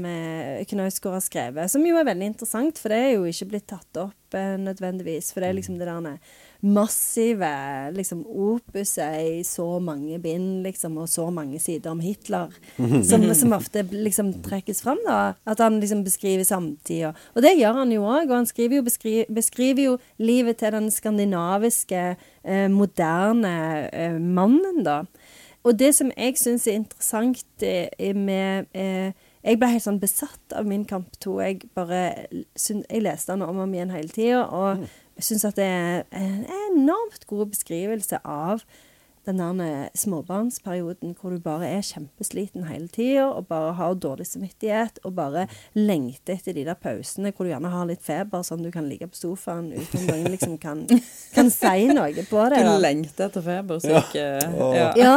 [0.71, 3.93] Knausgård har skrevet, som jo er veldig interessant, for det er jo ikke blitt tatt
[4.01, 5.31] opp nødvendigvis.
[5.31, 6.17] For det er liksom det der
[6.61, 7.49] massive
[7.93, 13.55] liksom opuset i så mange bind, liksom, og så mange sider om Hitler, som, som
[13.57, 15.19] ofte liksom trekkes fram, da.
[15.45, 17.13] At han liksom beskriver samtida.
[17.35, 20.73] Og det gjør han jo òg, og han skriver jo, beskri, beskriver jo livet til
[20.73, 22.05] den skandinaviske,
[22.43, 23.57] eh, moderne
[23.93, 25.03] eh, mannen, da.
[25.67, 29.11] Og det som jeg syns er interessant eh, med eh,
[29.43, 31.33] Jeg ble helt sånn besatt av Min kamp 2.
[31.43, 32.01] Jeg bare
[32.31, 34.87] Jeg leste den om og om igjen hele tida, og
[35.17, 38.63] jeg syns at det er en enormt god beskrivelse av
[39.27, 45.01] den der småbarnsperioden hvor du bare er kjempesliten hele tida og bare har dårlig samvittighet
[45.03, 48.71] og bare lengter etter de der pausene hvor du gjerne har litt feber, sånn du
[48.71, 50.85] kan ligge på sofaen uten at noen liksom kan,
[51.35, 52.63] kan si noe på det.
[52.63, 54.25] Du lengter etter feber, så ikke
[54.77, 54.89] ja.
[54.97, 55.13] Ja,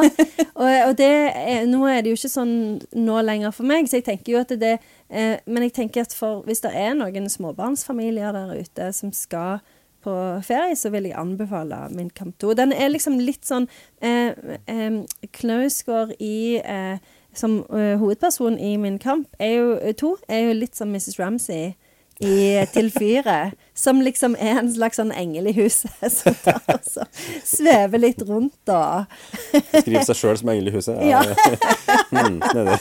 [0.55, 2.55] og, og det er, nå er det jo ikke sånn
[2.98, 4.76] nå lenger for meg, så jeg tenker jo at det
[5.09, 9.61] eh, Men jeg tenker at for, hvis det er noen småbarnsfamilier der ute som skal
[10.05, 10.14] på
[10.46, 12.55] ferie, så vil jeg anbefale Min kamp 2.
[12.55, 13.68] Den er liksom litt sånn
[14.03, 14.32] eh,
[14.66, 15.01] eh,
[15.40, 16.98] Knausgård i eh,
[17.36, 21.18] Som eh, hovedperson i Min kamp er jo, to er jo litt som Mrs.
[21.20, 21.74] Ramsay
[22.20, 26.84] i Til fyret, som liksom er en slags sånn engel i huset som tar og
[26.84, 27.06] så
[27.48, 29.08] svever litt rundt og
[29.70, 31.00] Skriver seg sjøl som engel i huset.
[31.06, 31.22] Ja.
[32.10, 32.20] Det,
[32.58, 32.76] er det.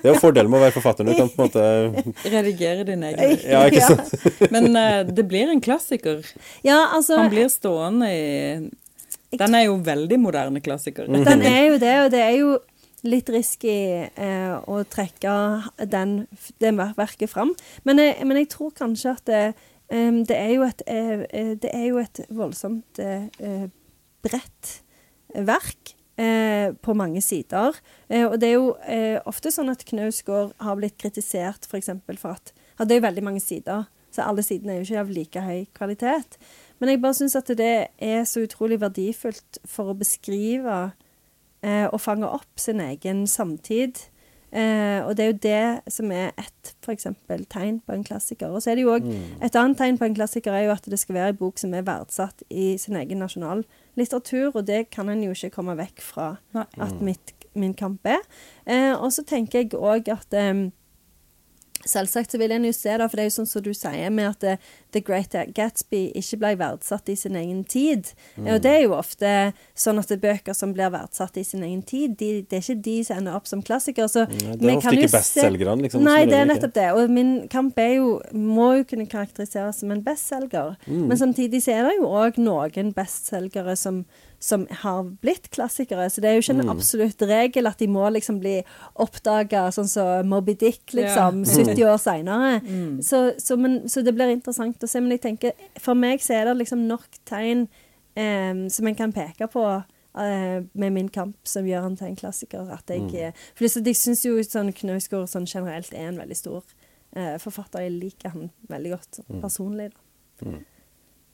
[0.00, 1.04] det er jo fordelen med å være forfatter.
[1.04, 3.34] Du kan på en måte Redigere din egen.
[3.44, 4.12] Ja, ikke sant?
[4.54, 6.22] Men uh, det blir en klassiker.
[6.64, 11.08] Ja, altså Han blir stående i Den er jo veldig moderne klassiker.
[11.12, 12.56] Den er jo det, og det er jo
[13.06, 13.74] litt risky
[14.06, 15.34] eh, å trekke
[15.90, 16.22] den,
[16.62, 17.54] det verket fram.
[17.88, 19.42] Men jeg, men jeg tror kanskje at det,
[19.92, 23.66] em, det, er, jo et, eh, eh, det er jo et voldsomt eh, eh,
[24.22, 24.78] bredt
[25.32, 25.96] verk.
[26.20, 27.72] Eh, på mange sider.
[28.12, 31.88] Eh, og det er jo eh, ofte sånn at Knausgård har blitt kritisert f.eks.
[32.04, 34.90] For, for at ja, Det er jo veldig mange sider, så alle sidene er jo
[34.90, 36.36] ikke av like høy kvalitet.
[36.78, 41.01] Men jeg bare syns at det er så utrolig verdifullt for å beskrive eh,
[41.62, 44.00] og fanger opp sin egen samtid.
[44.52, 48.52] Eh, og det er jo det som er et for eksempel, tegn på en klassiker.
[48.52, 50.84] Og så er det jo også, Et annet tegn på en klassiker er jo at
[50.84, 55.08] det skal være en bok som er verdsatt i sin egen nasjonallitteratur, og det kan
[55.08, 56.66] en jo ikke komme vekk fra Nei.
[56.78, 58.20] at mitt, min kamp er.
[58.66, 60.68] Eh, og så tenker jeg òg at eh,
[61.84, 64.10] Selvsagt så vil en jo se da, for det er jo sånn som du sier
[64.14, 64.58] med at det,
[64.92, 68.10] The Great Gatsby ikke ble verdsatt i sin egen tid.
[68.38, 71.62] Og det er jo ofte sånn at det er bøker som blir verdsatt i sin
[71.64, 74.08] egen tid, de, det er ikke de som ender opp som klassikere.
[74.12, 76.88] Så Nei, det er ofte ikke bestselgerne, liksom, Nei, det er nettopp det.
[76.92, 80.76] Og min kamp er jo, må jo kunne karakteriseres som en bestselger.
[80.86, 81.06] Mm.
[81.08, 84.04] Men samtidig så er det jo òg noen bestselgere som,
[84.42, 86.10] som har blitt klassikere.
[86.12, 86.70] Så det er jo ikke en Mm.
[86.76, 88.60] absolutt regel at de må liksom bli
[89.00, 91.71] oppdaga sånn som Moby Dick, liksom, Ja.
[91.76, 92.52] 70 år seinere.
[93.02, 93.56] Så, så,
[93.88, 95.00] så det blir interessant å se.
[95.00, 97.68] Men jeg tenker, for meg så er det liksom nok tegn
[98.16, 99.64] eh, som en kan peke på
[100.18, 102.70] eh, med min kamp som gjør han til en klassiker.
[102.72, 103.14] At jeg, Mm.
[103.14, 106.62] eh, for jeg syns jo sånn Knausgård sånn generelt er en veldig stor
[107.16, 107.80] eh, forfatter.
[107.86, 109.40] Jeg liker han veldig godt Mm.
[109.42, 109.90] personlig.
[110.40, 110.50] Da.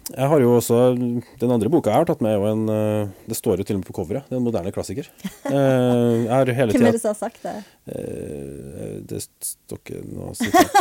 [0.08, 3.10] Jeg har jo også Den andre boka jeg har tatt med, er jo en eh,
[3.28, 4.28] Det står jo til og med på coveret.
[4.28, 5.10] Det er en moderne klassiker.
[5.48, 7.54] Eh, Jeg har hele Hvem er det som har sagt det?
[7.92, 10.78] Eh, Det står ikke noe sitat.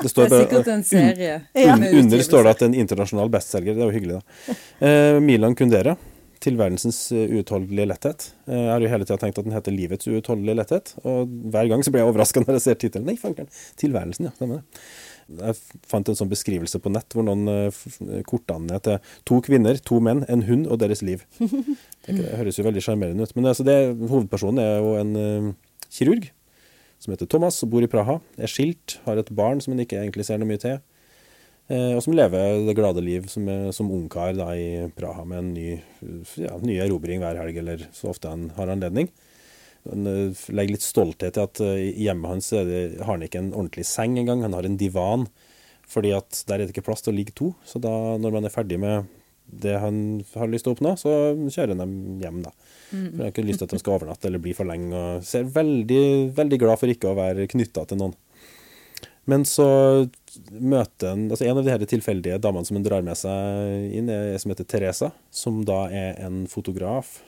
[0.00, 1.34] Det Det er sikkert en serie.
[1.54, 1.74] Ja.
[1.74, 3.76] un, med Under står det at det er en internasjonal bestselger.
[3.76, 4.56] Det er jo hyggelig, da.
[4.86, 5.96] Eh, Milan Kundera.
[6.40, 8.30] 'Tilværelsens uutholdelige letthet'.
[8.48, 10.94] Eh, Jeg har jo hele tida tenkt at den heter 'Livets uutholdelige letthet'.
[11.04, 13.04] Og hver gang så blir jeg overraska når jeg ser tittelen.
[13.06, 13.48] Nei, fankeren.
[13.76, 14.30] 'Tilværelsen', ja.
[14.38, 14.80] Stemmer det.
[15.38, 15.56] Jeg
[15.86, 20.00] fant en sånn beskrivelse på nett hvor noen eh, korta ned til to kvinner, to
[20.02, 21.24] menn, en hund og deres liv.
[22.10, 23.34] Det, høres jo veldig sjarmerende ut.
[23.36, 25.50] Men altså det, hovedpersonen er jo en eh,
[25.92, 26.30] kirurg
[27.00, 28.18] som heter Thomas, og bor i Praha.
[28.40, 30.80] Er skilt, har et barn som han ikke egentlig ser noe mye til.
[31.70, 35.68] Eh, og som lever det glade liv som, som ungkar i Praha med en ny,
[36.40, 39.12] ja, ny erobring hver helg, eller så ofte han har anledning.
[39.88, 43.86] Eh, legger litt stolthet i at eh, hjemmet hans det, har han ikke en ordentlig
[43.88, 44.44] seng engang.
[44.44, 45.26] Han har en divan,
[45.88, 47.54] fordi at der er det ikke plass til å ligge to.
[47.64, 49.08] Så da, når man er ferdig med
[49.50, 51.12] det han har lyst til å oppnå, så
[51.50, 52.52] kjører han dem hjem, da.
[52.90, 54.90] For Han har ikke lyst til at de skal overnatte eller bli for lenge.
[54.94, 56.04] Og ser veldig,
[56.36, 58.14] veldig glad for ikke å være knytta til noen.
[59.30, 59.66] Men så
[60.50, 64.08] møter han altså En av de her tilfeldige damene som han drar med seg inn,
[64.10, 67.18] er som heter Teresa, som da er en fotograf.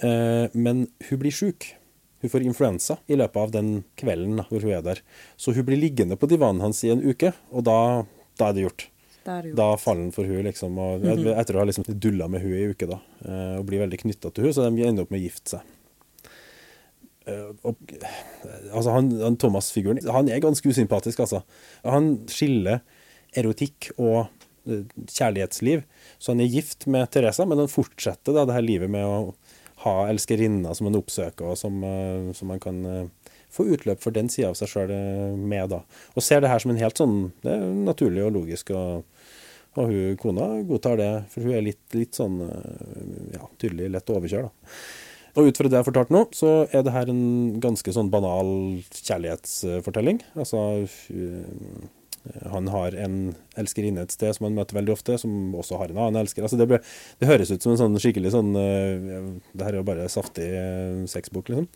[0.00, 1.74] Eh, men hun blir sjuk.
[2.22, 5.02] Hun får influensa i løpet av den kvelden hvor hun er der.
[5.36, 7.76] Så hun blir liggende på divanen hans i en uke, og da,
[8.38, 8.86] da er det gjort.
[9.22, 12.54] Da er faller han for hun liksom, og etter å ha liksom dulla med hun
[12.56, 15.12] i en uke da, eh, og blir veldig knytta til hun, så de ender opp
[15.14, 15.76] med å gifte seg.
[17.26, 17.94] Eh, Og,
[18.72, 21.42] altså han, han Thomas-figuren han er ganske usympatisk, altså.
[21.86, 22.82] Han skiller
[23.38, 24.26] erotikk og
[24.66, 25.82] kjærlighetsliv.
[26.18, 29.34] Så han er gift med Teresa, men han fortsetter da det her livet med å
[29.84, 34.14] ha elskerinner som en oppsøker, og som, eh, som man kan eh, få utløp for
[34.14, 34.92] den sida av seg sjøl
[35.36, 35.70] med.
[35.74, 35.82] da.
[36.16, 38.70] Og ser det her som en helt sånn Det er naturlig og logisk.
[38.70, 39.04] og
[39.72, 44.12] og hun, kona godtar det, for hun er litt, litt sånn eh, ja, tydelig lett
[44.12, 44.50] å overkjøre.
[44.50, 44.74] da.
[45.40, 48.10] Og ut fra det jeg har fortalt nå, så er det her en ganske sånn
[48.12, 48.50] banal
[48.92, 50.20] kjærlighetsfortelling.
[50.36, 50.60] Altså
[52.52, 53.16] han har en
[53.58, 56.44] elskerinne et sted som han møter veldig ofte, som også har en annen elsker.
[56.46, 56.78] Altså det, ble,
[57.18, 59.18] det høres ut som en sånn skikkelig sånn eh,
[59.50, 61.66] Det her er jo bare saftig eh, sexbok, liksom.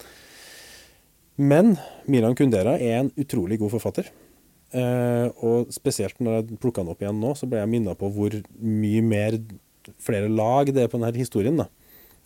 [1.37, 1.75] Men
[2.09, 4.09] Milan Kundera er en utrolig god forfatter.
[4.77, 8.09] Eh, og spesielt når jeg plukka den opp igjen nå, så ble jeg minna på
[8.15, 9.37] hvor mye mer
[10.03, 11.59] flere lag det er på denne historien.
[11.61, 11.69] da.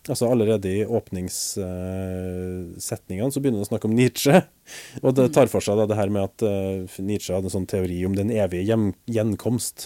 [0.09, 4.35] Altså Allerede i åpningssetningene så begynner han å snakke om Nietzsche.
[5.05, 7.69] Og det tar for seg da det her med at eh, Nietzsche hadde en sånn
[7.69, 8.77] teori om den evige
[9.11, 9.77] gjenkomst.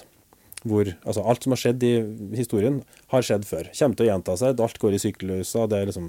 [0.66, 1.93] Hvor altså alt som har skjedd i
[2.39, 2.76] historien,
[3.11, 3.66] har skjedd før.
[3.76, 4.49] Kommer til å gjenta seg.
[4.63, 5.68] Alt går i sykluser.
[5.70, 6.07] Det er liksom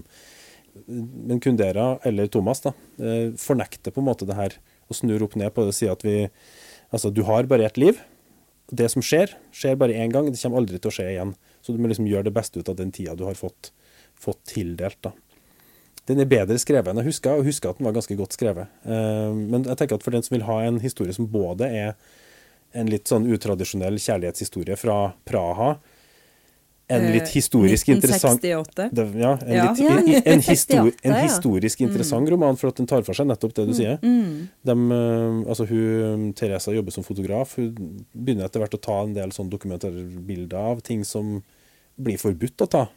[0.87, 4.53] Men Kundera, eller Thomas, da, eh, fornekter på en måte det her
[4.87, 6.17] og snur opp ned på det og sier at vi
[6.95, 7.99] Altså, du har bare ett liv.
[8.71, 10.31] Det som skjer, skjer bare én gang.
[10.31, 11.33] Det kommer aldri til å skje igjen.
[11.63, 13.73] Så du må liksom gjøre det beste ut av den tida du har fått,
[14.21, 14.99] fått tildelt.
[15.03, 15.12] da.
[16.07, 18.69] Den er bedre skrevet enn jeg huska, og husker at den var ganske godt skrevet.
[18.87, 21.95] Eh, men jeg tenker at for den som vil ha en historie som både er
[22.75, 25.79] en litt sånn utradisjonell kjærlighetshistorie fra Praha,
[26.89, 28.85] en litt historisk 1968.
[28.93, 29.73] interessant ja, en, Ja.
[29.73, 33.55] litt, i- en, histori, en historisk interessant roman, for at den tar for seg nettopp
[33.55, 33.99] det du sier.
[33.99, 37.57] De, eh, altså hun, Teresa jobber som fotograf.
[37.57, 37.75] Hun
[38.14, 41.43] begynner etter hvert å ta en del sånn dokumentarbilder av ting som
[41.99, 42.89] blir forbudt å ta.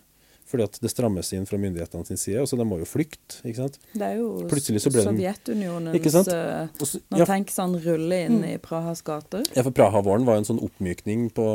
[0.49, 3.37] Fordi at det strammes inn fra myndighetene sin side, så de må jo flykte.
[3.45, 3.75] ikke sant?
[3.93, 6.31] Det er jo Sovjetunionens Ikke sant?
[6.33, 6.71] eh,
[7.13, 9.45] Når ja, tanks han ruller inn i Prahas gater.
[9.53, 11.45] ja, for Praha-våren var en sånn oppmykning på,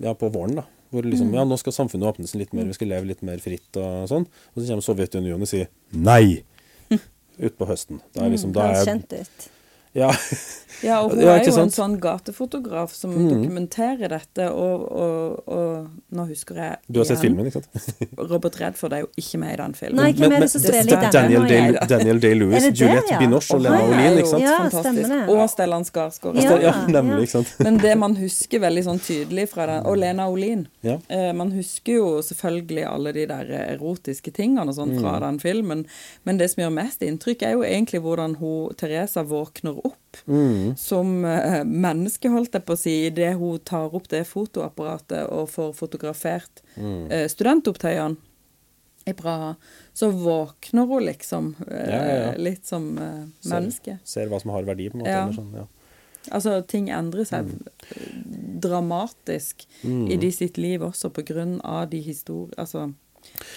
[0.00, 0.56] ja, på våren.
[0.62, 0.64] da.
[0.90, 3.38] Hvor liksom, ja, nå skal samfunnet åpne seg litt mer, vi skal leve litt mer
[3.44, 4.24] fritt og sånn.
[4.26, 6.40] Og så kommer Sovjetunionen og sier nei!
[7.46, 8.00] Utpå høsten.
[8.16, 9.50] Da er liksom, da er, kjent ut.
[9.94, 10.12] Ja.
[10.80, 13.28] Ja, og hun Ja, er jo jo en sånn gatefotograf som Mm.
[13.28, 18.06] dokumenterer dette, og, og, og nå husker jeg Du har sett filmen, ikke sant?
[18.30, 20.00] Robert Redford er jo ikke med i den filmen.
[20.00, 21.10] Nei, hvem er det som spiller i?
[21.12, 21.74] Daniel Day-?
[21.90, 23.18] Daniel Day-Lewis, Juliette ja?
[23.20, 24.42] Binoche og Lena Olin, ikke sant?
[24.46, 24.86] Ja, fantastisk.
[24.86, 25.34] stemmer det.
[25.34, 26.40] Og Stellan Skarsgård.
[26.40, 26.56] Ja.
[26.70, 27.52] Ja, nemlig, ikke sant?
[27.66, 30.64] Men det man husker veldig sånn tydelig fra den Og Lena Olin.
[30.86, 30.96] Ja.
[31.10, 35.84] Eh, man husker jo selvfølgelig alle de der erotiske tingene og sånn fra den filmen,
[36.24, 40.76] men det som gjør mest inntrykk, er jo egentlig hvordan hun, Teresa våkner opp Mm.
[40.76, 45.48] som eh, menneske, holdt jeg på å si, idet hun tar opp det fotoapparatet og
[45.48, 47.10] får fotografert Mm.
[47.10, 48.16] eh, studentopptøyene
[49.06, 49.54] i Praha.
[49.94, 52.32] Så våkner hun liksom eh, Ja, ja, ja.
[52.36, 53.98] litt som eh, Ser- menneske.
[54.04, 55.34] Ser hva som har verdi, på en måte.
[55.38, 55.66] Sånn, ja.
[56.30, 58.60] Altså, ting endrer seg Mm.
[58.60, 62.92] dramatisk i de sitt liv også, på grunn av de historier Altså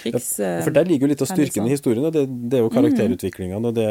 [0.04, 0.28] krigs...
[0.40, 2.06] Ja, For der ligger jo litt av styrken i historien.
[2.08, 3.86] Og det, det er jo karakterutviklingene og det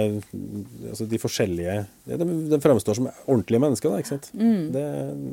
[0.91, 1.77] altså de forskjellige
[2.11, 4.29] ja, de, de fremstår som ordentlige mennesker, da, ikke sant.
[4.35, 4.85] Det,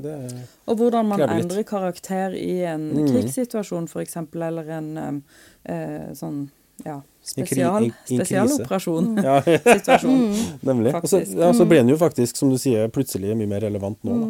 [0.06, 0.38] det er
[0.70, 1.70] Og hvordan man endrer litt.
[1.70, 3.06] karakter i en Mm.
[3.12, 4.16] krigssituasjon, f.eks.,
[4.50, 5.18] eller en um,
[5.70, 6.40] eh, sånn
[6.86, 9.10] ja, spesial, spesialoperasjon.
[9.28, 9.40] Ja,
[9.80, 10.22] Situasjon.
[10.66, 10.94] nemlig.
[10.96, 14.00] Og så ja, så ble den jo faktisk, som du sier, plutselig mye mer relevant
[14.08, 14.16] nå.
[14.22, 14.30] Da.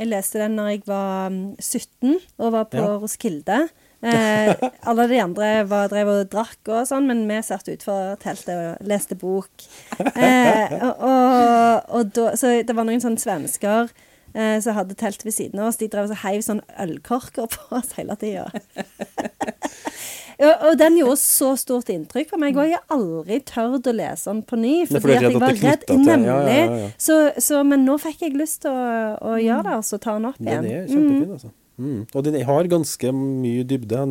[0.00, 2.94] Jeg leste den når jeg var mm, 17 og var på Ja.
[3.02, 3.58] Roskilde.
[4.00, 4.54] Eh,
[4.88, 8.86] alle de andre var, drev og drakk og sånn, men vi satt utenfor teltet og
[8.88, 9.66] leste bok.
[10.00, 13.90] Eh, og, og, og da, så det var noen sånne svensker
[14.32, 15.80] eh, som hadde telt ved siden av oss.
[15.80, 18.48] De drev og heiv sånn ølkorker på oss hele tida.
[20.40, 24.30] Og den gjorde så stort inntrykk på meg, og jeg har aldri tørt å lese
[24.30, 24.70] den på ny.
[24.88, 25.82] Fordi at jeg var redd.
[25.92, 26.30] Nemlig.
[26.30, 26.86] ja, ja, ja.
[26.96, 28.86] Så, så, men nå fikk jeg lyst til å,
[29.20, 30.64] å gjøre det, altså ta den opp igjen.
[30.64, 31.52] Den er kjempefin, altså.
[31.80, 32.06] Mm.
[32.14, 34.04] Og den har ganske mye dybde.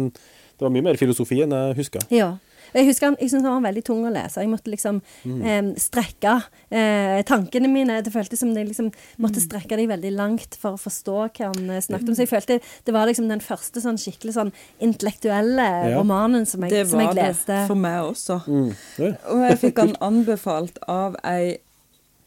[0.59, 2.01] Det var mye mer filosofi enn jeg husker.
[2.11, 2.33] Ja.
[2.73, 4.41] Jeg husker han, jeg syntes han var veldig tung å lese.
[4.43, 5.41] Jeg måtte liksom Mm.
[5.41, 6.33] eh, strekke
[6.69, 7.95] eh, tankene mine.
[8.05, 9.23] Det føltes som jeg liksom Mm.
[9.25, 12.13] måtte strekke dem veldig langt for å forstå hva han eh, snakket om.
[12.15, 15.97] Så jeg følte det var liksom den første sånn skikkelig sånn intellektuelle Ja.
[15.97, 18.43] romanen som jeg, Det som jeg var det for meg også.
[18.45, 18.75] Mm.
[18.99, 19.11] Ja.
[19.31, 21.57] Og jeg fikk han anbefalt av ei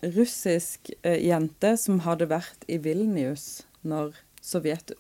[0.03, 4.13] russisk eh, jente som hadde vært i Vilnius når
[4.43, 4.91] sovjet,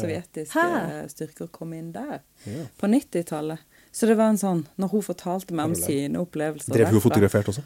[0.00, 1.08] sovjetiske Hæ?
[1.12, 2.64] styrker kom inn der Ja.
[2.80, 3.58] på 90-tallet.
[3.92, 7.02] Så det var en sånn Når hun fortalte meg om sine opplevelser Drev hun og
[7.04, 7.62] fotograferte også?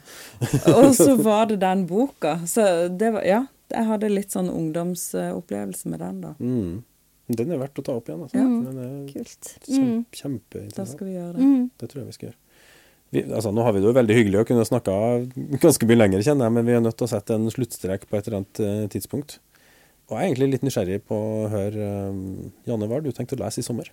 [0.75, 2.39] og så var det den boka.
[2.45, 6.33] Så det var Ja, jeg hadde litt sånn ungdomsopplevelse med den, da.
[6.39, 6.83] Mm.
[7.27, 8.21] Den er verdt å ta opp igjen.
[8.23, 8.37] Altså.
[8.39, 8.43] Ja.
[8.43, 9.53] Den er Kult.
[10.15, 10.75] Kjempe, Mm.
[10.75, 11.41] Da skal vi gjøre det.
[11.43, 11.69] Mm.
[11.77, 12.37] Det tror jeg vi skal gjøre.
[13.11, 14.93] Vi, altså, nå har vi det jo veldig hyggelig å kunne snakke
[15.63, 18.17] ganske mye lenger, kjenner jeg, men vi er nødt til å sette en sluttstrek på
[18.17, 19.37] et eller annet eh, tidspunkt.
[20.07, 22.19] Og jeg er egentlig litt nysgjerrig på å høre eh,
[22.69, 23.89] Janne, hva har du tenkt å lese i sommer?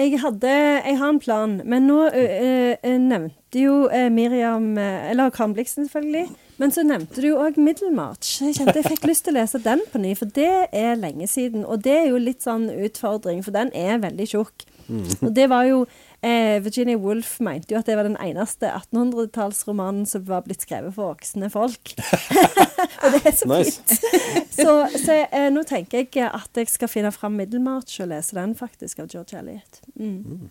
[0.00, 3.74] Jeg hadde Jeg har en plan, men nå ø, ø, ø, nevnte jo
[4.10, 6.30] Miriam Eller Krambliksen selvfølgelig.
[6.62, 8.38] Men så nevnte du jo òg Middelmarch.
[8.40, 11.28] Jeg kjente jeg fikk lyst til å lese den på ny, for det er lenge
[11.28, 11.66] siden.
[11.68, 14.64] Og det er jo litt sånn utfordring, for den er veldig tjukk.
[15.22, 15.84] Og det var jo
[16.22, 20.94] eh, Virginia Woolf mente jo at det var den eneste 1800-tallsromanen som var blitt skrevet
[20.96, 21.94] for voksne folk.
[23.02, 23.94] og det er så fint.
[24.52, 28.56] Så, så eh, nå tenker jeg at jeg skal finne fram Middelmarch og lese den,
[28.58, 29.82] faktisk, av George Eliot.
[29.96, 30.50] Mm.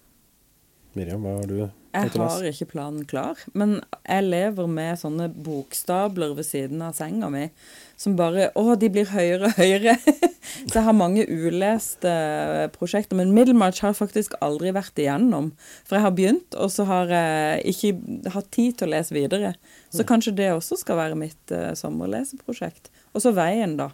[0.97, 6.36] Miriam, hva har du Jeg har ikke planen klar, men jeg lever med sånne bokstabler
[6.38, 7.50] ved siden av senga mi
[8.02, 9.94] som bare Å, de blir høyere og høyere.
[10.70, 12.12] Så jeg har mange uleste
[12.74, 13.18] prosjekter.
[13.20, 15.52] Men Middlemarch har jeg faktisk aldri vært igjennom.
[15.86, 19.54] For jeg har begynt, og så har jeg ikke hatt tid til å lese videre.
[19.94, 22.89] Så kanskje det også skal være mitt uh, sommerleseprosjekt.
[23.14, 23.92] Og så Veien, da.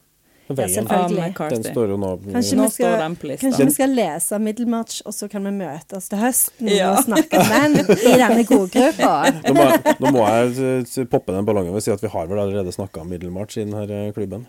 [0.48, 3.41] Veien, Ja, den står jo nå Kanskje Nå vi skal- står den på lista.
[3.48, 6.91] Kanskje vi skal lese middelmatch, og så kan vi møtes til høsten Ja.
[6.93, 9.12] og snakke om den i denne godgruppa.
[9.48, 12.28] nå, må jeg, nå må jeg eh, poppe den ballongen og si at vi har
[12.28, 14.45] vel allerede snakka om middelmatch i denne klubben.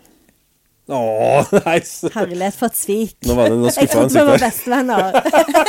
[0.89, 0.99] Å,
[1.67, 2.09] nice!
[2.15, 3.15] Herlighet for et svik.
[3.29, 5.11] Nå var det noe Jeg trodde vi var bestevenner.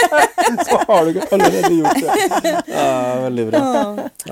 [0.66, 2.54] Så har du allerede gjort det.
[2.72, 2.86] Ja,
[3.26, 3.60] veldig bra.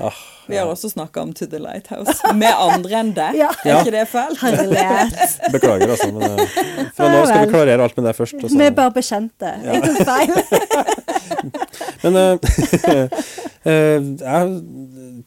[0.09, 0.17] Ah,
[0.49, 2.15] Vi har også snakka om To the Lighthouse.
[2.33, 3.37] Med andre enn deg.
[3.37, 3.51] Ja.
[3.63, 4.41] Er ikke det fælt?
[4.41, 5.37] Herlighet.
[5.53, 6.09] Beklager, altså.
[6.15, 6.57] Men eh,
[6.97, 8.39] fra nå skal vi klarere alt med deg først.
[8.41, 9.53] og så- Vi er bare bekjente.
[9.69, 10.33] Jeg tok feil.
[12.03, 12.35] Men eh,
[13.69, 14.59] eh, jeg,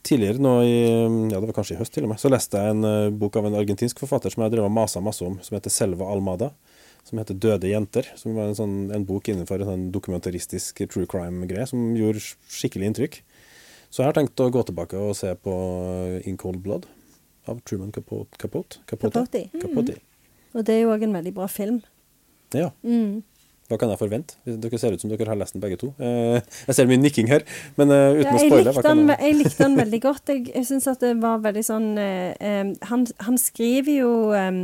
[0.06, 0.76] tidligere nå i
[1.32, 3.38] Ja, det var kanskje i høst til og med, så leste jeg en eh, bok
[3.40, 6.52] av en argentinsk forfatter som jeg drev og masa masse om, som heter Selva Almada.
[7.02, 8.06] Som heter 'Døde jenter'.
[8.14, 12.92] Som var en, sånn, en bok innenfor en sånn dokumentaristisk true crime-greie som gjorde skikkelig
[12.92, 13.16] inntrykk.
[13.90, 15.52] Så jeg har tenkt å gå tilbake og se på
[16.22, 16.86] 'In Cold Blood'
[17.50, 18.38] av Truman Capote.
[18.38, 18.78] Capote?
[18.86, 19.26] Capote?
[19.26, 19.58] Capote.
[19.60, 19.98] Capote.
[20.54, 21.82] Og det er jo òg en veldig bra film.
[22.54, 22.70] Ja.
[22.84, 23.22] Mm.
[23.72, 24.36] Hva kan jeg forvente?
[24.44, 25.94] Dere ser ut som dere har lest den begge to.
[25.96, 27.46] Eh, jeg ser mye nikking her,
[27.80, 28.74] men uh, uten Ja, å spoile.
[28.76, 30.28] Jeg, jeg likte den veldig godt.
[30.28, 34.58] Jeg, jeg syns at det var veldig sånn eh, eh, han, han skriver jo eh,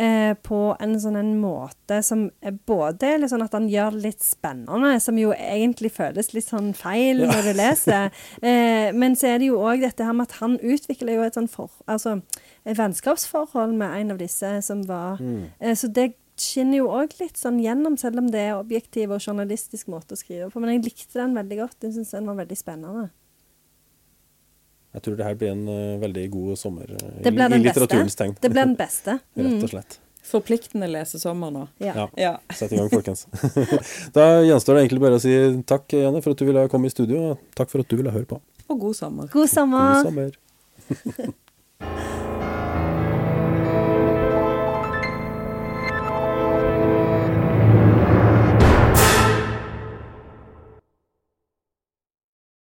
[0.00, 2.26] eh, på en sånn en måte som
[2.66, 6.48] både er litt sånn at han gjør det litt spennende, som jo egentlig føles litt
[6.48, 8.10] sånn feil når du leser.
[8.40, 11.38] Eh, men så er det jo òg dette her med at han utvikler jo et
[11.38, 12.18] sånn for, altså,
[12.64, 15.74] vennskapsforhold med en av disse som var mm.
[15.76, 19.90] Så det skinner jo òg litt sånn gjennom, selv om det er objektiv og journalistisk
[19.92, 20.60] måte å skrive på.
[20.62, 21.76] Men jeg likte den veldig godt.
[21.86, 23.04] Jeg syns den var veldig spennende.
[24.94, 28.36] Jeg tror det her blir en uh, veldig god sommer uh, i, i litteraturens tegn.
[28.40, 29.18] Det blir den beste.
[29.34, 29.62] Rett Mm.
[29.66, 29.98] og slett.
[30.24, 31.66] Forpliktende lesesommer nå.
[31.84, 31.92] Ja.
[31.98, 32.06] Ja.
[32.16, 32.30] Ja.
[32.56, 33.26] Sett i gang, folkens.
[34.16, 35.34] da gjenstår det egentlig bare å si
[35.68, 38.14] takk, Janne, for at du ville komme i studio, og takk for at du ville
[38.14, 38.40] høre på.
[38.72, 39.28] Og god sommer.
[39.34, 39.98] God sommer.
[39.98, 41.34] God sommer.